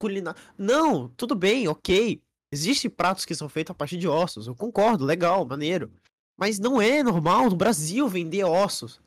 culinária. 0.00 0.40
Não, 0.56 1.08
tudo 1.10 1.34
bem, 1.34 1.68
ok. 1.68 2.20
Existem 2.52 2.90
pratos 2.90 3.24
que 3.24 3.34
são 3.34 3.48
feitos 3.48 3.70
a 3.70 3.74
partir 3.74 3.98
de 3.98 4.08
ossos. 4.08 4.46
Eu 4.46 4.56
concordo, 4.56 5.04
legal, 5.04 5.44
maneiro. 5.46 5.92
Mas 6.36 6.58
não 6.58 6.80
é 6.80 7.02
normal 7.02 7.48
no 7.50 7.56
Brasil 7.56 8.08
vender 8.08 8.42
ossos. 8.44 9.00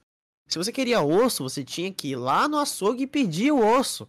Se 0.48 0.58
você 0.58 0.72
queria 0.72 1.02
osso, 1.02 1.44
você 1.44 1.64
tinha 1.64 1.92
que 1.92 2.10
ir 2.10 2.16
lá 2.16 2.48
no 2.48 2.58
açougue 2.58 3.04
e 3.04 3.08
pedir 3.08 3.52
o 3.52 3.66
osso. 3.66 4.08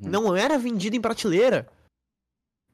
Uhum. 0.00 0.08
Não 0.10 0.36
era 0.36 0.58
vendido 0.58 0.96
em 0.96 1.00
prateleira. 1.00 1.68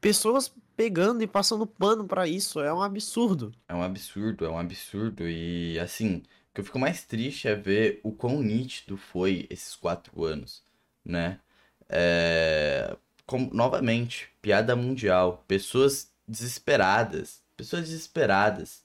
Pessoas 0.00 0.52
pegando 0.76 1.22
e 1.22 1.26
passando 1.26 1.66
pano 1.66 2.06
pra 2.06 2.28
isso 2.28 2.60
é 2.60 2.72
um 2.72 2.82
absurdo. 2.82 3.52
É 3.68 3.74
um 3.74 3.82
absurdo, 3.82 4.44
é 4.44 4.48
um 4.48 4.58
absurdo. 4.58 5.28
E 5.28 5.78
assim, 5.80 6.18
o 6.18 6.54
que 6.54 6.60
eu 6.60 6.64
fico 6.64 6.78
mais 6.78 7.02
triste 7.02 7.48
é 7.48 7.54
ver 7.54 8.00
o 8.04 8.12
quão 8.12 8.40
nítido 8.40 8.96
foi 8.96 9.46
esses 9.50 9.74
quatro 9.74 10.24
anos, 10.24 10.62
né? 11.04 11.40
É... 11.88 12.96
com- 13.26 13.50
novamente, 13.52 14.28
piada 14.40 14.76
mundial. 14.76 15.44
Pessoas 15.48 16.12
desesperadas. 16.28 17.42
Pessoas 17.56 17.88
desesperadas, 17.88 18.84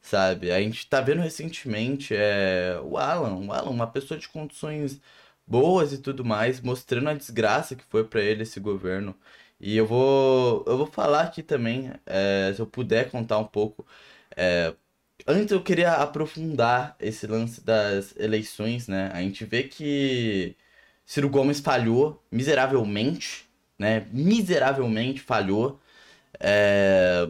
sabe? 0.00 0.50
A 0.50 0.60
gente 0.60 0.86
tá 0.88 1.00
vendo 1.00 1.20
recentemente 1.20 2.14
é... 2.14 2.78
o 2.82 2.96
Alan, 2.98 3.34
o 3.46 3.52
Alan, 3.52 3.70
uma 3.70 3.86
pessoa 3.86 4.18
de 4.18 4.28
condições 4.28 5.00
boas 5.46 5.92
e 5.92 5.98
tudo 5.98 6.24
mais, 6.24 6.60
mostrando 6.60 7.08
a 7.08 7.14
desgraça 7.14 7.74
que 7.76 7.84
foi 7.84 8.04
pra 8.04 8.20
ele 8.22 8.42
esse 8.44 8.60
governo. 8.60 9.16
E 9.60 9.76
eu 9.76 9.86
vou, 9.86 10.64
eu 10.66 10.78
vou 10.78 10.86
falar 10.86 11.22
aqui 11.22 11.42
também, 11.42 11.92
é, 12.06 12.52
se 12.54 12.60
eu 12.60 12.66
puder 12.66 13.10
contar 13.10 13.38
um 13.38 13.44
pouco. 13.46 13.86
é, 14.36 14.74
antes 15.26 15.52
eu 15.52 15.62
queria 15.62 15.94
aprofundar 15.94 16.96
esse 17.00 17.26
lance 17.26 17.60
das 17.64 18.14
eleições, 18.16 18.88
né? 18.88 19.10
A 19.12 19.20
gente 19.22 19.44
vê 19.44 19.64
que 19.64 20.56
Ciro 21.04 21.28
Gomes 21.28 21.60
falhou 21.60 22.22
miseravelmente, 22.30 23.48
né? 23.78 24.06
Miseravelmente 24.12 25.20
falhou. 25.20 25.80
É, 26.40 27.28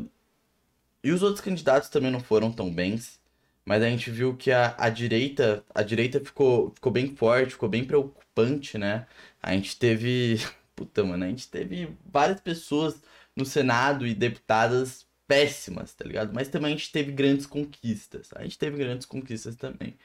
E 1.03 1.11
os 1.13 1.23
outros 1.23 1.41
candidatos 1.43 1.89
também 1.89 2.11
não 2.11 2.21
foram 2.21 2.53
tão 2.53 2.73
bens. 2.73 3.21
Mas 3.65 3.83
a 3.83 3.89
gente 3.91 4.11
viu 4.11 4.37
que 4.37 4.51
a, 4.51 4.75
a 4.79 4.89
direita, 4.91 5.65
a 5.75 5.83
direita 5.83 6.21
ficou, 6.21 6.73
ficou 6.75 6.91
bem 6.93 7.15
forte, 7.15 7.53
ficou 7.53 7.69
bem 7.69 7.85
preocupante, 7.85 8.79
né? 8.79 9.07
A 9.43 9.53
gente 9.55 9.79
teve 9.79 10.39
Puta, 10.75 11.05
mano, 11.05 11.25
a 11.25 11.29
gente 11.29 11.47
teve 11.49 11.95
várias 12.07 12.41
pessoas 12.41 13.03
no 13.37 13.45
Senado 13.45 14.07
e 14.07 14.15
deputadas 14.15 15.07
péssimas, 15.27 15.95
tá 15.95 16.05
ligado? 16.07 16.33
Mas 16.33 16.49
também 16.49 16.73
a 16.73 16.77
gente 16.77 16.91
teve 16.91 17.13
grandes 17.13 17.45
conquistas. 17.47 18.31
A 18.35 18.43
gente 18.43 18.59
teve 18.59 18.79
grandes 18.79 19.07
conquistas 19.07 19.57
também. 19.57 19.99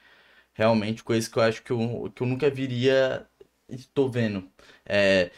Realmente, 0.54 1.04
coisa 1.04 1.30
que 1.30 1.38
eu 1.38 1.42
acho 1.42 1.62
que 1.62 1.70
eu, 1.72 2.12
que 2.14 2.22
eu 2.22 2.26
nunca 2.26 2.50
viria. 2.50 3.26
Estou 3.68 4.10
vendo. 4.10 4.50
É, 4.84 5.30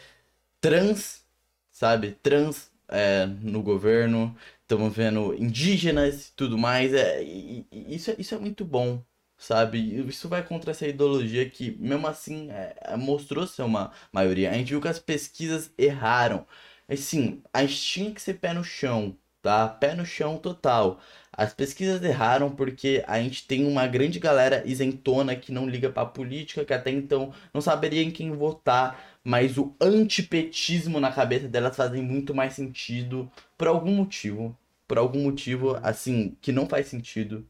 trans, 0.61 1.25
sabe? 1.71 2.13
Trans 2.23 2.71
é, 2.89 3.27
no 3.27 3.63
governo. 3.63 4.37
Estamos 4.71 4.95
vendo 4.95 5.35
indígenas 5.35 6.29
e 6.29 6.33
tudo 6.35 6.59
mais. 6.59 6.93
É, 6.93 7.23
e- 7.23 7.67
e- 7.73 7.95
isso, 7.95 8.11
é- 8.11 8.17
isso 8.19 8.35
é 8.35 8.39
muito 8.39 8.65
bom, 8.67 9.03
sabe? 9.39 9.79
Isso 10.07 10.29
vai 10.29 10.45
contra 10.47 10.73
essa 10.73 10.87
ideologia 10.87 11.49
que, 11.49 11.71
mesmo 11.81 12.07
assim, 12.07 12.51
é, 12.51 12.77
é, 12.83 12.97
mostrou 12.97 13.47
ser 13.47 13.63
uma 13.63 13.91
maioria. 14.13 14.51
A 14.51 14.55
gente 14.55 14.69
viu 14.71 14.81
que 14.81 14.89
as 14.89 14.99
pesquisas 14.99 15.71
erraram. 15.79 16.47
Assim, 16.89 17.43
a 17.53 17.63
gente 17.65 17.81
tinha 17.81 18.13
que 18.15 18.21
ser 18.21 18.35
pé 18.35 18.53
no 18.53 18.63
chão, 18.65 19.17
tá? 19.43 19.67
Pé 19.69 19.95
no 19.95 20.05
chão 20.05 20.37
total. 20.39 21.01
As 21.33 21.55
pesquisas 21.55 22.03
erraram 22.03 22.51
porque 22.55 23.03
a 23.07 23.21
gente 23.23 23.47
tem 23.47 23.67
uma 23.67 23.87
grande 23.87 24.19
galera 24.19 24.63
isentona 24.67 25.35
que 25.37 25.51
não 25.53 25.67
liga 25.69 25.89
pra 25.91 26.05
política, 26.05 26.65
que 26.65 26.73
até 26.75 26.91
então 26.91 27.33
não 27.55 27.61
saberia 27.61 28.03
em 28.03 28.11
quem 28.11 28.33
votar, 28.33 29.08
mas 29.25 29.59
o 29.59 29.75
antipetismo 29.81 31.01
na 31.01 31.13
cabeça 31.13 31.49
delas 31.49 31.77
fazem 31.77 32.03
muito 32.03 32.35
mais 32.35 32.55
sentido 32.55 33.31
por 33.57 33.69
algum 33.69 33.95
motivo. 33.95 34.57
Por 34.87 34.99
algum 34.99 35.23
motivo, 35.25 35.77
assim, 35.83 36.37
que 36.41 36.51
não 36.53 36.67
faz 36.69 36.87
sentido, 36.89 37.47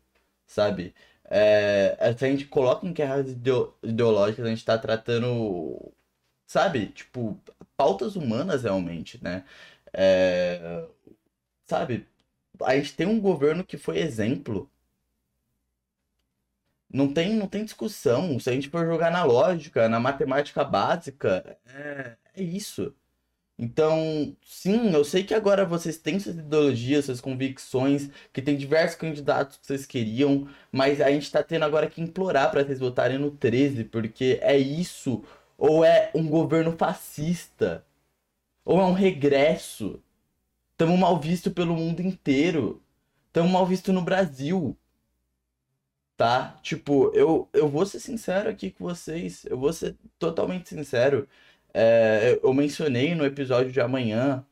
sabe? 0.47 0.95
É, 1.31 1.97
é, 2.01 2.17
se 2.17 2.25
a 2.25 2.29
gente 2.31 2.47
coloca 2.47 2.87
em 2.87 2.93
guerras 2.93 3.31
ideo- 3.31 3.75
ideológicas, 3.83 4.45
a 4.47 4.49
gente 4.51 4.65
tá 4.65 4.77
tratando, 4.79 5.93
sabe? 6.47 6.89
Tipo, 6.89 7.39
pautas 7.77 8.17
humanas 8.17 8.65
realmente, 8.65 9.23
né? 9.23 9.45
É, 9.93 10.87
sabe? 11.67 12.07
A 12.63 12.77
gente 12.77 12.95
tem 12.97 13.07
um 13.07 13.21
governo 13.21 13.65
que 13.65 13.79
foi 13.79 13.99
exemplo. 13.99 14.71
Não 16.93 17.13
tem, 17.13 17.35
não 17.35 17.47
tem 17.47 17.65
discussão. 17.65 18.39
Se 18.41 18.49
a 18.51 18.53
gente 18.53 18.69
for 18.69 18.87
jogar 18.87 19.11
na 19.11 19.25
lógica, 19.25 19.89
na 19.89 20.01
matemática 20.01 20.65
básica, 20.65 21.59
é, 21.67 22.17
é 22.37 22.43
isso. 22.43 22.95
Então, 23.59 24.37
sim, 24.43 24.93
eu 24.93 25.05
sei 25.05 25.25
que 25.25 25.35
agora 25.35 25.65
vocês 25.67 25.99
têm 25.99 26.21
suas 26.21 26.37
ideologias, 26.39 27.07
suas 27.07 27.21
convicções, 27.21 28.09
que 28.33 28.41
tem 28.41 28.57
diversos 28.57 28.97
candidatos 28.97 29.59
que 29.59 29.67
vocês 29.67 29.85
queriam, 29.85 30.49
mas 30.71 31.01
a 31.01 31.11
gente 31.11 31.31
tá 31.31 31.43
tendo 31.43 31.65
agora 31.65 31.91
que 31.91 32.01
implorar 32.01 32.51
para 32.53 32.65
vocês 32.65 32.79
votarem 32.79 33.19
no 33.19 33.33
13, 33.33 33.85
porque 33.85 34.39
é 34.43 34.57
isso, 34.57 35.25
ou 35.57 35.85
é 35.85 36.11
um 36.15 36.29
governo 36.29 36.73
fascista, 36.77 37.85
ou 38.65 38.81
é 38.81 38.85
um 38.85 38.93
regresso. 38.93 40.01
Estamos 40.73 40.99
mal 40.99 41.19
visto 41.21 41.51
pelo 41.51 41.75
mundo 41.75 42.01
inteiro. 42.01 42.81
Estamos 43.27 43.51
mal 43.51 43.67
visto 43.67 43.93
no 43.93 44.03
Brasil. 44.03 44.77
Tá? 46.19 46.59
Tipo, 46.63 47.13
eu, 47.15 47.49
eu 47.55 47.69
vou 47.69 47.87
ser 47.87 48.01
sincero 48.01 48.51
aqui 48.51 48.73
com 48.73 48.85
vocês. 48.85 49.45
Eu 49.47 49.59
vou 49.59 49.73
ser 49.73 49.97
totalmente 50.19 50.69
sincero. 50.71 51.29
É, 51.75 52.41
eu 52.43 52.53
mencionei 52.55 53.15
no 53.15 53.25
episódio 53.25 53.73
de 53.73 53.81
amanhã 53.81 54.45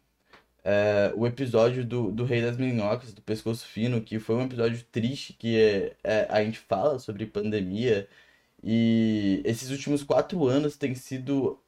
é, 0.65 1.13
o 1.17 1.27
episódio 1.27 1.85
do, 1.85 2.13
do 2.13 2.25
Rei 2.25 2.43
das 2.43 2.57
Minhocas, 2.57 3.13
do 3.15 3.23
Pescoço 3.23 3.67
Fino, 3.67 4.01
que 4.03 4.19
foi 4.21 4.37
um 4.37 4.45
episódio 4.45 4.85
triste 4.93 5.33
que 5.35 5.57
é, 5.59 5.97
é, 6.05 6.27
a 6.31 6.45
gente 6.45 6.59
fala 6.61 6.99
sobre 6.99 7.27
pandemia. 7.27 8.09
E 8.63 9.43
esses 9.45 9.71
últimos 9.71 10.03
quatro 10.05 10.47
anos 10.47 10.77
têm 10.77 10.95
sido 10.95 11.61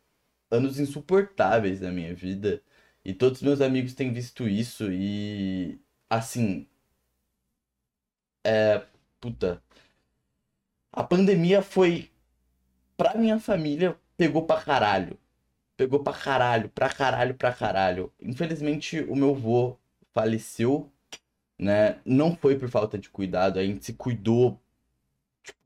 anos 0.51 0.79
insuportáveis 0.81 1.81
na 1.81 1.91
minha 1.93 2.15
vida. 2.15 2.63
E 3.05 3.15
todos 3.15 3.39
os 3.39 3.45
meus 3.45 3.61
amigos 3.61 3.95
têm 3.95 4.13
visto 4.13 4.49
isso. 4.49 4.91
E 4.93 5.81
assim. 6.11 6.67
É. 8.45 8.83
Puta. 9.21 9.63
A 10.99 11.05
pandemia 11.05 11.63
foi. 11.63 12.11
Pra 12.97 13.15
minha 13.15 13.39
família, 13.39 13.97
pegou 14.17 14.43
pra 14.45 14.61
caralho. 14.61 15.17
Pegou 15.77 16.01
pra 16.03 16.13
caralho, 16.13 16.69
pra 16.71 16.89
caralho, 16.89 17.35
pra 17.35 17.53
caralho. 17.53 18.13
Infelizmente, 18.21 19.01
o 19.03 19.15
meu 19.15 19.33
vô 19.33 19.77
faleceu, 20.13 20.91
né? 21.57 22.01
Não 22.05 22.35
foi 22.35 22.59
por 22.59 22.69
falta 22.69 22.99
de 22.99 23.09
cuidado, 23.09 23.61
a 23.61 23.65
gente 23.65 23.85
se 23.85 23.93
cuidou 23.93 24.61
tipo, 25.45 25.61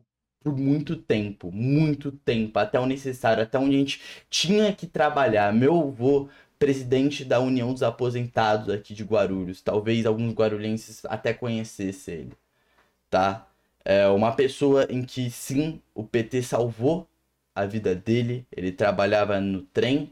por 0.44 0.54
muito 0.54 0.96
tempo, 0.96 1.50
muito 1.50 2.12
tempo, 2.12 2.58
até 2.58 2.78
o 2.78 2.84
necessário, 2.84 3.42
até 3.42 3.58
onde 3.58 3.76
a 3.76 3.78
gente 3.78 4.02
tinha 4.28 4.70
que 4.74 4.86
trabalhar. 4.86 5.50
Meu 5.54 5.80
avô, 5.80 6.28
presidente 6.58 7.24
da 7.24 7.40
União 7.40 7.72
dos 7.72 7.82
Aposentados 7.82 8.68
aqui 8.68 8.92
de 8.92 9.02
Guarulhos, 9.02 9.62
talvez 9.62 10.04
alguns 10.04 10.34
guarulhenses 10.34 11.02
até 11.06 11.32
conhecessem 11.32 12.14
ele, 12.14 12.32
tá? 13.08 13.48
É 13.84 14.06
uma 14.08 14.34
pessoa 14.34 14.86
em 14.90 15.04
que 15.04 15.30
sim, 15.30 15.80
o 15.94 16.04
PT 16.04 16.42
salvou 16.42 17.08
a 17.54 17.66
vida 17.66 17.94
dele. 17.94 18.46
Ele 18.52 18.72
trabalhava 18.72 19.40
no 19.40 19.62
trem, 19.62 20.10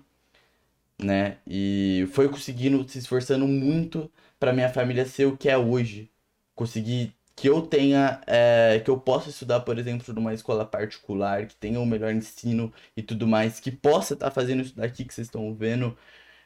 né? 1.02 1.38
E 1.46 2.08
foi 2.12 2.28
conseguindo, 2.28 2.86
se 2.88 2.98
esforçando 2.98 3.46
muito 3.46 4.10
para 4.38 4.52
minha 4.52 4.68
família 4.72 5.06
ser 5.06 5.26
o 5.26 5.36
que 5.36 5.48
é 5.48 5.56
hoje. 5.58 6.10
Conseguir 6.54 7.14
que 7.36 7.48
eu 7.48 7.62
tenha, 7.62 8.20
é, 8.26 8.80
que 8.84 8.90
eu 8.90 9.00
possa 9.00 9.30
estudar, 9.30 9.60
por 9.60 9.78
exemplo, 9.78 10.12
numa 10.14 10.34
escola 10.34 10.64
particular, 10.66 11.46
que 11.46 11.56
tenha 11.56 11.80
o 11.80 11.86
melhor 11.86 12.12
ensino 12.12 12.72
e 12.96 13.02
tudo 13.02 13.26
mais, 13.26 13.58
que 13.60 13.70
possa 13.72 14.14
estar 14.14 14.30
fazendo 14.30 14.62
isso 14.62 14.76
daqui 14.76 15.04
que 15.04 15.14
vocês 15.14 15.26
estão 15.26 15.54
vendo, 15.54 15.96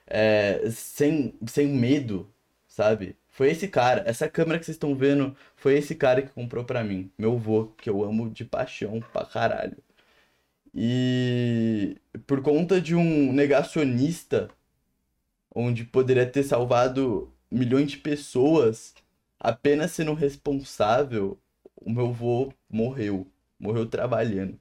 é, 0.07 0.71
sem, 0.71 1.35
sem 1.47 1.69
medo, 1.69 2.33
sabe? 2.69 3.17
Foi 3.35 3.51
esse 3.51 3.67
cara, 3.67 4.05
essa 4.07 4.29
câmera 4.29 4.61
que 4.61 4.65
vocês 4.65 4.77
estão 4.77 4.95
vendo, 4.95 5.37
foi 5.57 5.75
esse 5.77 5.97
cara 5.97 6.23
que 6.23 6.31
comprou 6.31 6.65
pra 6.65 6.85
mim, 6.85 7.11
meu 7.19 7.37
vô, 7.37 7.67
que 7.77 7.91
eu 7.91 8.05
amo 8.05 8.31
de 8.31 8.45
paixão 8.45 9.01
pra 9.13 9.27
caralho. 9.27 9.77
E 10.73 11.97
por 12.29 12.43
conta 12.43 12.81
de 12.81 12.95
um 12.95 13.33
negacionista, 13.33 14.49
onde 15.53 15.85
poderia 15.85 16.27
ter 16.31 16.45
salvado 16.45 17.33
milhões 17.51 17.91
de 17.91 17.99
pessoas, 17.99 18.95
apenas 19.41 19.91
sendo 19.91 20.15
responsável, 20.15 21.37
o 21.75 21.91
meu 21.91 22.07
avô 22.11 22.53
morreu. 22.71 23.27
Morreu 23.59 23.87
trabalhando. 23.87 24.61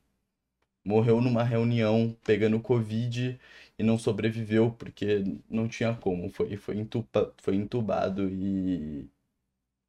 Morreu 0.83 1.21
numa 1.21 1.43
reunião 1.43 2.17
pegando 2.25 2.59
Covid 2.59 3.39
e 3.77 3.83
não 3.83 3.97
sobreviveu 3.97 4.71
porque 4.71 5.23
não 5.49 5.67
tinha 5.67 5.95
como. 5.95 6.29
Foi, 6.29 6.55
foi, 6.57 6.77
entupa, 6.77 7.33
foi 7.41 7.55
entubado 7.55 8.29
e. 8.29 9.09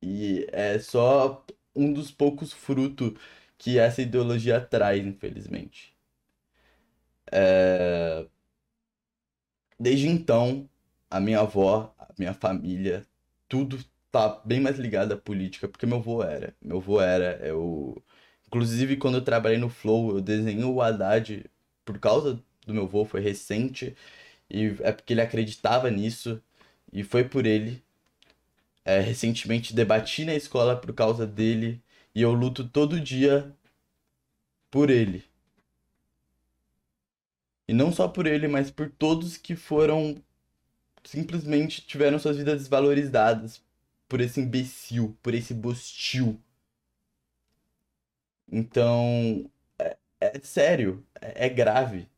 E 0.03 0.47
é 0.53 0.79
só 0.79 1.45
um 1.75 1.93
dos 1.93 2.11
poucos 2.11 2.53
frutos 2.53 3.13
que 3.59 3.79
essa 3.79 4.03
ideologia 4.03 4.61
traz, 4.61 5.05
infelizmente. 5.07 5.97
É... 7.33 8.27
Desde 9.79 10.09
então, 10.09 10.69
a 11.11 11.21
minha 11.21 11.41
avó, 11.41 11.95
a 11.99 12.09
minha 12.19 12.33
família, 12.35 13.07
tudo 13.49 13.79
tá 14.11 14.41
bem 14.45 14.61
mais 14.61 14.79
ligado 14.79 15.13
à 15.13 15.17
política, 15.17 15.69
porque 15.69 15.87
meu 15.87 15.99
avô 15.99 16.23
era. 16.23 16.57
Meu 16.63 16.79
avô 16.79 17.01
era, 17.01 17.37
eu... 17.47 18.03
Inclusive, 18.47 18.97
quando 18.97 19.17
eu 19.19 19.25
trabalhei 19.25 19.59
no 19.59 19.69
Flow, 19.69 20.11
eu 20.17 20.21
desenhei 20.21 20.65
o 20.65 20.81
Haddad 20.81 21.45
por 21.85 21.99
causa 21.99 22.43
do 22.67 22.75
meu 22.75 22.85
avô, 22.85 23.05
foi 23.05 23.21
recente, 23.21 23.97
e 24.51 24.77
é 24.83 24.93
porque 24.93 25.15
ele 25.15 25.21
acreditava 25.23 25.91
nisso, 25.91 26.43
e 26.93 27.03
foi 27.05 27.25
por 27.25 27.47
ele. 27.47 27.83
É, 28.85 29.01
recentemente 29.01 29.75
debati 29.75 30.25
na 30.25 30.35
escola 30.35 30.77
por 30.77 30.93
causa 30.95 31.27
dele, 31.27 31.83
e 32.15 32.23
eu 32.23 32.33
luto 32.33 32.67
todo 32.69 33.01
dia 33.01 33.55
por 34.71 34.91
ele. 34.91 35.25
E 37.69 37.73
não 37.73 37.93
só 37.93 38.09
por 38.09 38.27
ele, 38.27 38.49
mas 38.49 38.71
por 38.71 38.91
todos 38.91 39.37
que 39.37 39.57
foram 39.57 40.23
simplesmente 41.05 41.87
tiveram 41.87 42.19
suas 42.19 42.37
vidas 42.39 42.61
desvalorizadas 42.61 43.63
por 44.09 44.21
esse 44.21 44.41
imbecil, 44.41 45.17
por 45.23 45.35
esse 45.35 45.55
bostil. 45.55 46.41
Então, 48.51 49.51
é, 49.79 49.97
é 50.21 50.41
sério, 50.41 51.05
é, 51.21 51.47
é, 51.47 51.49
grave, 51.49 52.09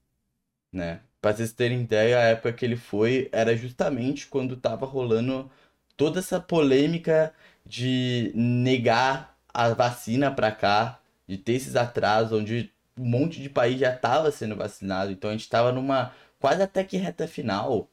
né? 0.72 1.00
Pra 1.20 1.33
vocês 1.35 1.52
terem 1.52 1.83
ideia, 1.83 2.18
a 2.18 2.22
época 2.22 2.52
que 2.52 2.64
ele 2.64 2.76
foi 2.76 3.29
era 3.33 3.57
justamente 3.57 4.26
quando 4.29 4.57
tava 4.57 4.87
rolando 4.87 5.50
toda 5.96 6.20
essa 6.20 6.40
polêmica 6.40 7.35
de 7.64 8.33
negar 8.35 9.37
a 9.52 9.70
vacina 9.70 10.31
pra 10.31 10.52
cá, 10.52 11.00
de 11.26 11.37
ter 11.38 11.55
esses 11.55 11.76
atrasos, 11.76 12.33
onde 12.38 12.72
um 12.98 13.05
monte 13.05 13.40
de 13.42 13.48
país 13.50 13.79
já 13.81 13.96
tava 13.96 14.31
sendo 14.31 14.57
vacinado, 14.57 15.11
então 15.12 15.31
a 15.31 15.33
gente 15.33 15.48
tava 15.48 15.72
numa 15.72 16.12
quase 16.40 16.62
até 16.62 16.85
que 16.85 16.96
reta 16.96 17.26
final, 17.29 17.90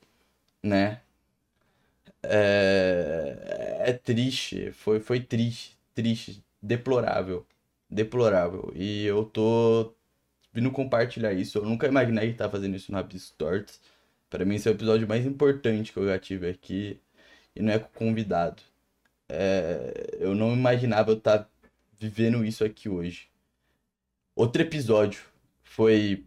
né? 0.64 1.02
É, 2.22 3.84
é 3.86 3.94
triste, 3.94 4.72
foi, 4.72 5.00
foi 5.00 5.20
triste, 5.22 5.78
triste, 5.94 6.44
deplorável, 6.62 7.46
deplorável. 7.90 8.72
E 8.76 9.06
eu 9.06 9.26
tô 9.26 9.94
vindo 10.54 10.72
compartilhar 10.72 11.34
isso. 11.34 11.58
Eu 11.58 11.66
nunca 11.66 11.88
imaginei 11.88 12.32
estar 12.32 12.50
fazendo 12.50 12.76
isso 12.76 12.92
no 12.92 12.98
Rabis 12.98 13.32
Tortos. 13.32 13.82
Para 14.30 14.46
mim, 14.46 14.56
esse 14.56 14.68
é 14.68 14.72
o 14.72 14.76
episódio 14.76 15.08
mais 15.08 15.26
importante 15.26 15.92
que 15.92 15.98
eu 16.00 16.08
já 16.08 16.20
tive 16.20 16.50
aqui. 16.50 17.00
E 17.56 17.62
não 17.62 17.74
é 17.74 17.80
com 17.80 17.90
convidado. 18.08 18.62
É, 19.30 20.18
eu 20.20 20.36
não 20.36 20.54
imaginava 20.54 21.12
eu 21.12 21.18
estar 21.18 21.50
vivendo 22.00 22.46
isso 22.46 22.64
aqui 22.64 22.90
hoje. 22.90 23.30
Outro 24.36 24.62
episódio 24.62 25.22
foi 25.64 26.26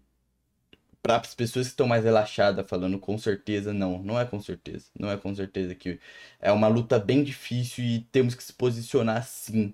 para 1.03 1.19
as 1.19 1.35
pessoas 1.35 1.67
que 1.67 1.73
estão 1.73 1.87
mais 1.87 2.05
relaxadas, 2.05 2.69
falando 2.69 2.99
com 2.99 3.17
certeza, 3.17 3.73
não, 3.73 4.03
não 4.03 4.19
é 4.19 4.25
com 4.27 4.41
certeza. 4.41 4.87
Não 4.99 5.11
é 5.11 5.17
com 5.17 5.35
certeza 5.35 5.75
que 5.75 6.01
é 6.41 6.51
uma 6.53 6.69
luta 6.69 6.99
bem 6.99 7.23
difícil 7.23 7.85
e 7.85 8.01
temos 8.13 8.35
que 8.35 8.43
se 8.43 8.53
posicionar 8.53 9.25
sim, 9.25 9.73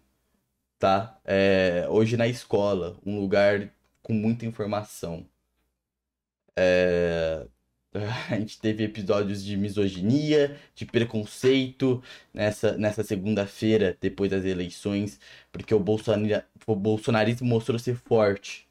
tá? 0.79 1.19
É, 1.25 1.87
hoje 1.88 2.17
na 2.17 2.29
escola, 2.29 2.99
um 3.07 3.21
lugar 3.21 3.71
com 4.03 4.12
muita 4.12 4.47
informação. 4.47 5.27
É, 6.57 7.47
a 8.31 8.38
gente 8.38 8.59
teve 8.61 8.85
episódios 8.85 9.45
de 9.45 9.57
misoginia, 9.57 10.59
de 10.75 10.87
preconceito 10.87 12.03
nessa, 12.33 12.77
nessa 12.79 13.03
segunda-feira, 13.05 13.97
depois 14.01 14.31
das 14.31 14.45
eleições, 14.45 15.21
porque 15.51 15.75
o, 15.75 15.81
Bolsonaro, 15.81 16.45
o 16.67 16.75
bolsonarismo 16.77 17.47
mostrou 17.49 17.79
ser 17.79 17.97
forte. 17.97 18.67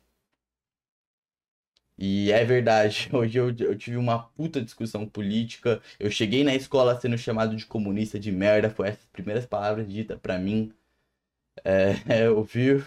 E 1.97 2.31
é 2.31 2.43
verdade, 2.43 3.09
hoje 3.13 3.37
eu, 3.37 3.55
eu 3.59 3.77
tive 3.77 3.95
uma 3.97 4.19
puta 4.19 4.61
discussão 4.61 5.05
política. 5.07 5.81
Eu 5.99 6.09
cheguei 6.09 6.43
na 6.43 6.55
escola 6.55 6.99
sendo 6.99 7.17
chamado 7.17 7.55
de 7.55 7.65
comunista 7.65 8.19
de 8.19 8.31
merda, 8.31 8.69
foi 8.69 8.89
essas 8.89 9.05
primeiras 9.07 9.45
palavras 9.45 9.87
ditas 9.87 10.19
para 10.19 10.37
mim. 10.39 10.73
É, 11.63 11.93
eu 12.27 12.43
vi 12.43 12.83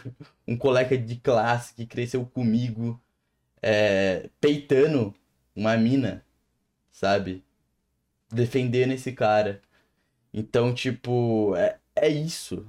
um 0.46 0.56
colega 0.56 0.96
de 0.98 1.16
classe 1.16 1.74
que 1.74 1.86
cresceu 1.86 2.24
comigo 2.26 3.00
é, 3.62 4.30
peitando 4.40 5.14
uma 5.56 5.76
mina, 5.76 6.24
sabe? 6.92 7.44
Defendendo 8.30 8.92
esse 8.92 9.12
cara. 9.12 9.62
Então, 10.32 10.74
tipo, 10.74 11.54
é, 11.56 11.78
é 11.96 12.08
isso 12.08 12.66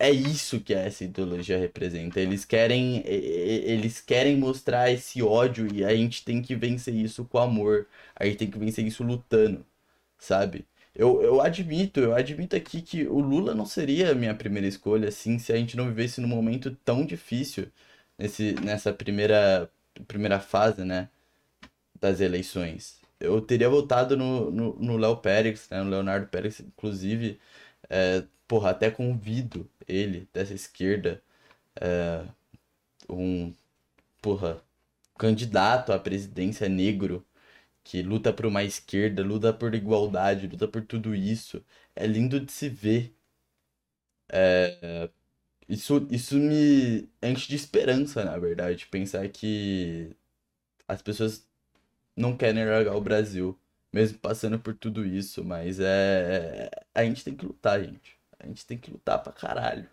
é 0.00 0.10
isso 0.10 0.60
que 0.60 0.72
essa 0.72 1.04
ideologia 1.04 1.58
representa. 1.58 2.20
Eles 2.20 2.44
querem, 2.46 3.02
eles 3.06 4.00
querem 4.00 4.36
mostrar 4.36 4.90
esse 4.90 5.22
ódio 5.22 5.68
e 5.72 5.84
a 5.84 5.94
gente 5.94 6.24
tem 6.24 6.40
que 6.40 6.56
vencer 6.56 6.94
isso 6.94 7.24
com 7.26 7.38
amor. 7.38 7.86
A 8.16 8.24
gente 8.24 8.38
tem 8.38 8.50
que 8.50 8.58
vencer 8.58 8.86
isso 8.86 9.04
lutando, 9.04 9.64
sabe? 10.18 10.66
Eu, 10.94 11.22
eu 11.22 11.40
admito, 11.40 12.00
eu 12.00 12.14
admito 12.14 12.56
aqui 12.56 12.82
que 12.82 13.06
o 13.06 13.20
Lula 13.20 13.54
não 13.54 13.64
seria 13.66 14.10
a 14.12 14.14
minha 14.14 14.34
primeira 14.34 14.66
escolha, 14.68 15.08
assim, 15.08 15.38
se 15.38 15.52
a 15.52 15.56
gente 15.56 15.76
não 15.76 15.86
vivesse 15.88 16.20
num 16.20 16.28
momento 16.28 16.74
tão 16.84 17.04
difícil 17.06 17.70
nesse, 18.18 18.54
nessa 18.54 18.92
primeira, 18.92 19.70
primeira 20.08 20.40
fase, 20.40 20.84
né, 20.84 21.08
das 22.00 22.20
eleições. 22.20 23.00
Eu 23.20 23.40
teria 23.40 23.68
votado 23.68 24.16
no 24.16 24.96
Léo 24.96 25.16
Pérez, 25.18 25.68
né, 25.70 25.82
no 25.82 25.90
Leonardo 25.90 26.26
Pérez, 26.28 26.60
inclusive, 26.60 27.38
é, 27.88 28.24
porra, 28.48 28.70
até 28.70 28.90
convido 28.90 29.68
ele 29.88 30.28
dessa 30.32 30.54
esquerda, 30.54 31.22
é, 31.80 32.24
um, 33.08 33.52
porra, 34.22 34.62
candidato 35.18 35.92
à 35.92 35.98
presidência 35.98 36.68
negro 36.68 37.24
que 37.90 38.02
luta 38.02 38.32
por 38.32 38.46
uma 38.46 38.62
esquerda, 38.62 39.20
luta 39.24 39.52
por 39.52 39.74
igualdade, 39.74 40.46
luta 40.46 40.68
por 40.68 40.82
tudo 40.86 41.12
isso. 41.12 41.64
É 41.96 42.06
lindo 42.06 42.38
de 42.38 42.52
se 42.52 42.68
ver. 42.68 43.12
É, 44.28 45.10
isso, 45.68 46.06
isso 46.10 46.36
me 46.38 47.08
enche 47.22 47.48
de 47.48 47.56
esperança, 47.56 48.24
na 48.24 48.38
verdade, 48.38 48.86
pensar 48.88 49.28
que 49.28 50.16
as 50.88 51.02
pessoas 51.02 51.48
não 52.16 52.36
querem 52.36 52.64
largar 52.66 52.96
o 52.96 53.00
Brasil, 53.02 53.58
mesmo 53.92 54.18
passando 54.20 54.60
por 54.60 54.74
tudo 54.76 55.06
isso, 55.06 55.44
mas 55.44 55.80
é. 55.80 56.70
A 56.94 57.04
gente 57.04 57.24
tem 57.24 57.36
que 57.36 57.46
lutar, 57.46 57.84
gente. 57.84 58.18
A 58.38 58.46
gente 58.46 58.66
tem 58.66 58.78
que 58.78 58.90
lutar 58.90 59.22
pra 59.22 59.32
caralho. 59.32 59.88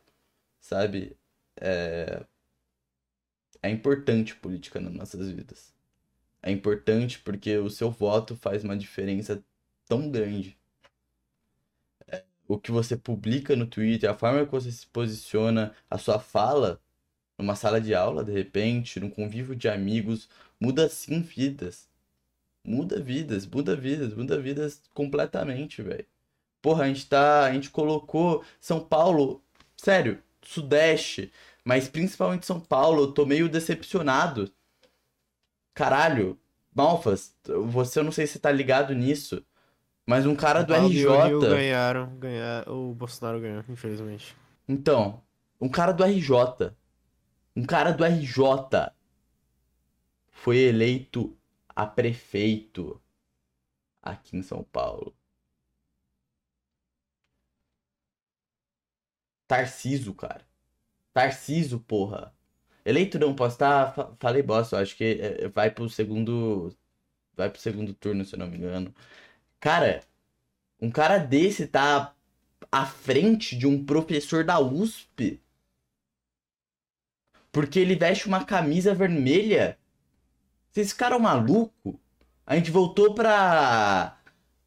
Sabe? 0.61 1.17
É, 1.61 2.25
é 3.61 3.69
importante 3.69 4.35
política 4.35 4.79
nas 4.79 4.93
nossas 4.93 5.29
vidas. 5.29 5.76
É 6.41 6.51
importante 6.51 7.19
porque 7.19 7.57
o 7.57 7.69
seu 7.69 7.91
voto 7.91 8.35
faz 8.35 8.63
uma 8.63 8.77
diferença 8.77 9.43
tão 9.87 10.09
grande. 10.09 10.57
É, 12.07 12.23
o 12.47 12.59
que 12.59 12.71
você 12.71 12.97
publica 12.97 13.55
no 13.55 13.67
Twitter, 13.67 14.09
a 14.09 14.13
forma 14.13 14.45
que 14.45 14.51
você 14.51 14.71
se 14.71 14.87
posiciona, 14.87 15.75
a 15.89 15.97
sua 15.97 16.19
fala 16.19 16.81
numa 17.37 17.55
sala 17.55 17.79
de 17.81 17.93
aula, 17.93 18.23
de 18.23 18.31
repente, 18.31 18.99
num 18.99 19.09
convívio 19.09 19.55
de 19.55 19.69
amigos, 19.69 20.29
muda 20.59 20.89
sim 20.89 21.21
vidas. 21.21 21.87
Muda 22.63 23.01
vidas, 23.01 23.45
muda 23.47 23.75
vidas, 23.75 24.13
muda 24.13 24.39
vidas 24.41 24.81
completamente, 24.93 25.81
velho. 25.81 26.05
Porra, 26.61 26.85
a 26.85 26.87
gente 26.87 27.07
tá. 27.07 27.45
A 27.45 27.53
gente 27.53 27.69
colocou 27.69 28.43
São 28.59 28.79
Paulo. 28.81 29.43
Sério, 29.77 30.21
Sudeste. 30.43 31.31
Mas 31.63 31.87
principalmente 31.89 32.45
São 32.45 32.59
Paulo, 32.59 33.03
eu 33.03 33.11
tô 33.13 33.25
meio 33.25 33.49
decepcionado. 33.49 34.51
Caralho, 35.77 36.39
Malfas, 36.73 37.37
você 37.67 37.99
eu 37.99 38.03
não 38.03 38.11
sei 38.11 38.25
se 38.25 38.39
tá 38.39 38.51
ligado 38.51 38.95
nisso. 38.95 39.45
Mas 40.07 40.25
um 40.25 40.35
cara 40.35 40.63
do 40.63 40.73
RJ. 40.73 41.01
E 41.01 41.05
o 41.35 41.39
ganharam, 41.39 42.17
ganharam. 42.17 42.89
O 42.89 42.95
Bolsonaro 42.95 43.39
ganhou, 43.39 43.63
infelizmente. 43.69 44.35
Então, 44.67 45.21
um 45.61 45.69
cara 45.69 45.91
do 45.91 46.03
RJ. 46.03 46.73
Um 47.55 47.63
cara 47.63 47.91
do 47.91 48.03
RJ 48.03 48.91
foi 50.31 50.57
eleito 50.57 51.37
a 51.69 51.85
prefeito 51.85 52.99
aqui 54.01 54.35
em 54.35 54.41
São 54.41 54.63
Paulo. 54.63 55.15
Tarciso, 59.47 60.11
cara. 60.15 60.43
Tarciso, 61.13 61.79
porra. 61.81 62.35
Eleito 62.87 63.19
não, 63.19 63.35
posso 63.35 63.55
estar. 63.55 63.93
fa- 63.93 64.15
Falei 64.19 64.41
bosta, 64.43 64.79
acho 64.79 64.95
que 64.95 65.19
é, 65.21 65.47
vai 65.49 65.71
pro 65.71 65.89
segundo. 65.89 66.75
Vai 67.35 67.49
pro 67.49 67.61
segundo 67.61 67.93
turno, 67.93 68.25
se 68.25 68.35
eu 68.35 68.39
não 68.39 68.47
me 68.47 68.57
engano. 68.57 68.93
Cara, 69.59 70.01
um 70.81 70.91
cara 70.91 71.17
desse 71.19 71.67
tá 71.67 72.15
à 72.71 72.85
frente 72.85 73.57
de 73.57 73.67
um 73.67 73.85
professor 73.85 74.43
da 74.45 74.59
USP. 74.59 75.41
Porque 77.51 77.79
ele 77.79 77.95
veste 77.95 78.27
uma 78.27 78.45
camisa 78.45 78.93
vermelha. 78.93 79.77
Vocês 80.71 80.91
ficaram 80.93 81.19
maluco? 81.19 81.99
A 82.45 82.55
gente 82.57 82.71
voltou 82.71 83.15
pra. 83.15 84.19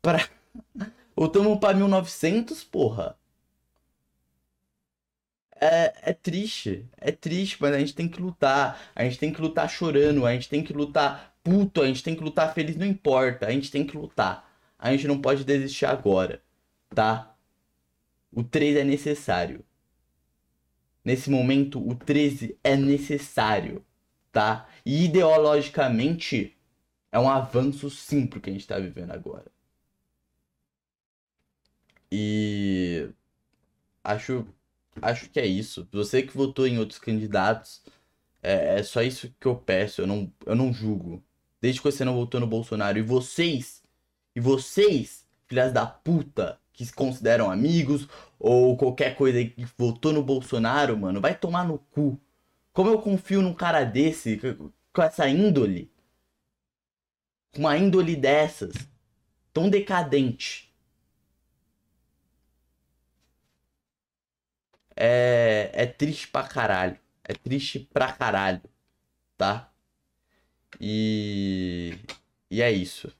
pra. 0.03 0.29
Voltamos 1.17 1.59
pra 1.61 1.75
1900, 1.75 2.65
porra. 2.65 3.19
É, 5.61 6.11
é 6.11 6.13
triste, 6.15 6.87
é 6.97 7.13
triste, 7.13 7.59
mas 7.61 7.75
a 7.75 7.79
gente 7.79 7.95
tem 7.95 8.09
que 8.09 8.21
lutar. 8.21 8.81
A 8.95 9.05
gente 9.05 9.19
tem 9.19 9.33
que 9.33 9.41
lutar 9.41 9.69
chorando, 9.69 10.25
a 10.27 10.33
gente 10.33 10.49
tem 10.49 10.65
que 10.65 10.73
lutar 10.73 11.35
puto, 11.45 11.83
a 11.83 11.87
gente 11.87 12.03
tem 12.03 12.17
que 12.17 12.23
lutar 12.25 12.55
feliz, 12.55 12.77
não 12.77 12.87
importa. 12.87 13.47
A 13.47 13.51
gente 13.53 13.71
tem 13.71 13.87
que 13.87 13.97
lutar. 13.97 14.49
A 14.79 14.91
gente 14.93 15.07
não 15.07 15.21
pode 15.21 15.45
desistir 15.45 15.87
agora, 15.87 16.43
tá? 16.95 17.37
O 18.33 18.43
13 18.43 18.79
é 18.81 18.85
necessário. 18.85 19.65
Nesse 21.05 21.31
momento, 21.31 21.87
o 21.87 21.95
13 21.95 22.59
é 22.65 22.77
necessário, 22.77 23.85
tá? 24.33 24.69
E 24.85 25.05
ideologicamente, 25.07 26.57
é 27.13 27.19
um 27.19 27.29
avanço 27.29 27.91
sim 27.91 28.27
pro 28.27 28.41
que 28.41 28.51
a 28.51 28.53
gente 28.53 28.67
tá 28.67 28.79
vivendo 28.79 29.13
agora. 29.13 29.51
E 32.11 33.09
acho 34.05 34.47
acho 35.03 35.29
que 35.31 35.41
é 35.41 35.47
isso. 35.47 35.89
Você 35.93 36.23
que 36.23 36.37
votou 36.37 36.67
em 36.67 36.79
outros 36.79 36.99
candidatos, 36.99 37.83
é, 38.43 38.79
é 38.79 38.83
só 38.83 39.03
isso 39.03 39.33
que 39.39 39.47
eu 39.47 39.57
peço. 39.57 40.03
Eu 40.03 40.07
não, 40.07 40.33
eu 40.47 40.55
não 40.55 40.73
julgo. 40.73 41.23
Desde 41.61 41.81
que 41.81 41.91
você 41.91 42.05
não 42.05 42.15
votou 42.15 42.41
no 42.41 42.47
Bolsonaro. 42.47 42.99
E 42.99 43.03
vocês, 43.03 43.83
e 44.35 44.41
vocês, 44.41 45.27
filhas 45.47 45.73
da 45.73 45.87
puta, 45.87 46.59
que 46.73 46.85
se 46.87 46.93
consideram 46.93 47.51
amigos, 47.51 48.09
ou 48.39 48.77
qualquer 48.77 49.15
coisa 49.15 49.45
que 49.45 49.67
votou 49.77 50.13
no 50.13 50.23
Bolsonaro, 50.23 50.97
mano, 50.97 51.21
vai 51.21 51.35
tomar 51.35 51.65
no 51.67 51.79
cu. 51.79 52.19
Como 52.73 52.89
eu 52.89 53.01
confio 53.01 53.43
num 53.43 53.53
cara 53.53 53.85
desse, 53.85 54.41
com 54.93 55.03
essa 55.03 55.29
índole, 55.29 55.93
com 57.53 57.61
uma 57.61 57.77
índole 57.77 58.17
dessas, 58.17 58.73
tão 59.53 59.69
decadente. 59.69 60.70
É, 65.01 65.71
é 65.75 65.87
triste 65.87 66.29
pra 66.29 66.45
caralho. 66.47 66.99
É 67.25 67.33
triste 67.35 67.81
pra 67.81 68.13
caralho, 68.13 68.63
tá? 69.39 69.73
E, 70.81 71.97
e 72.51 72.61
é 72.63 72.71
isso. 72.73 73.13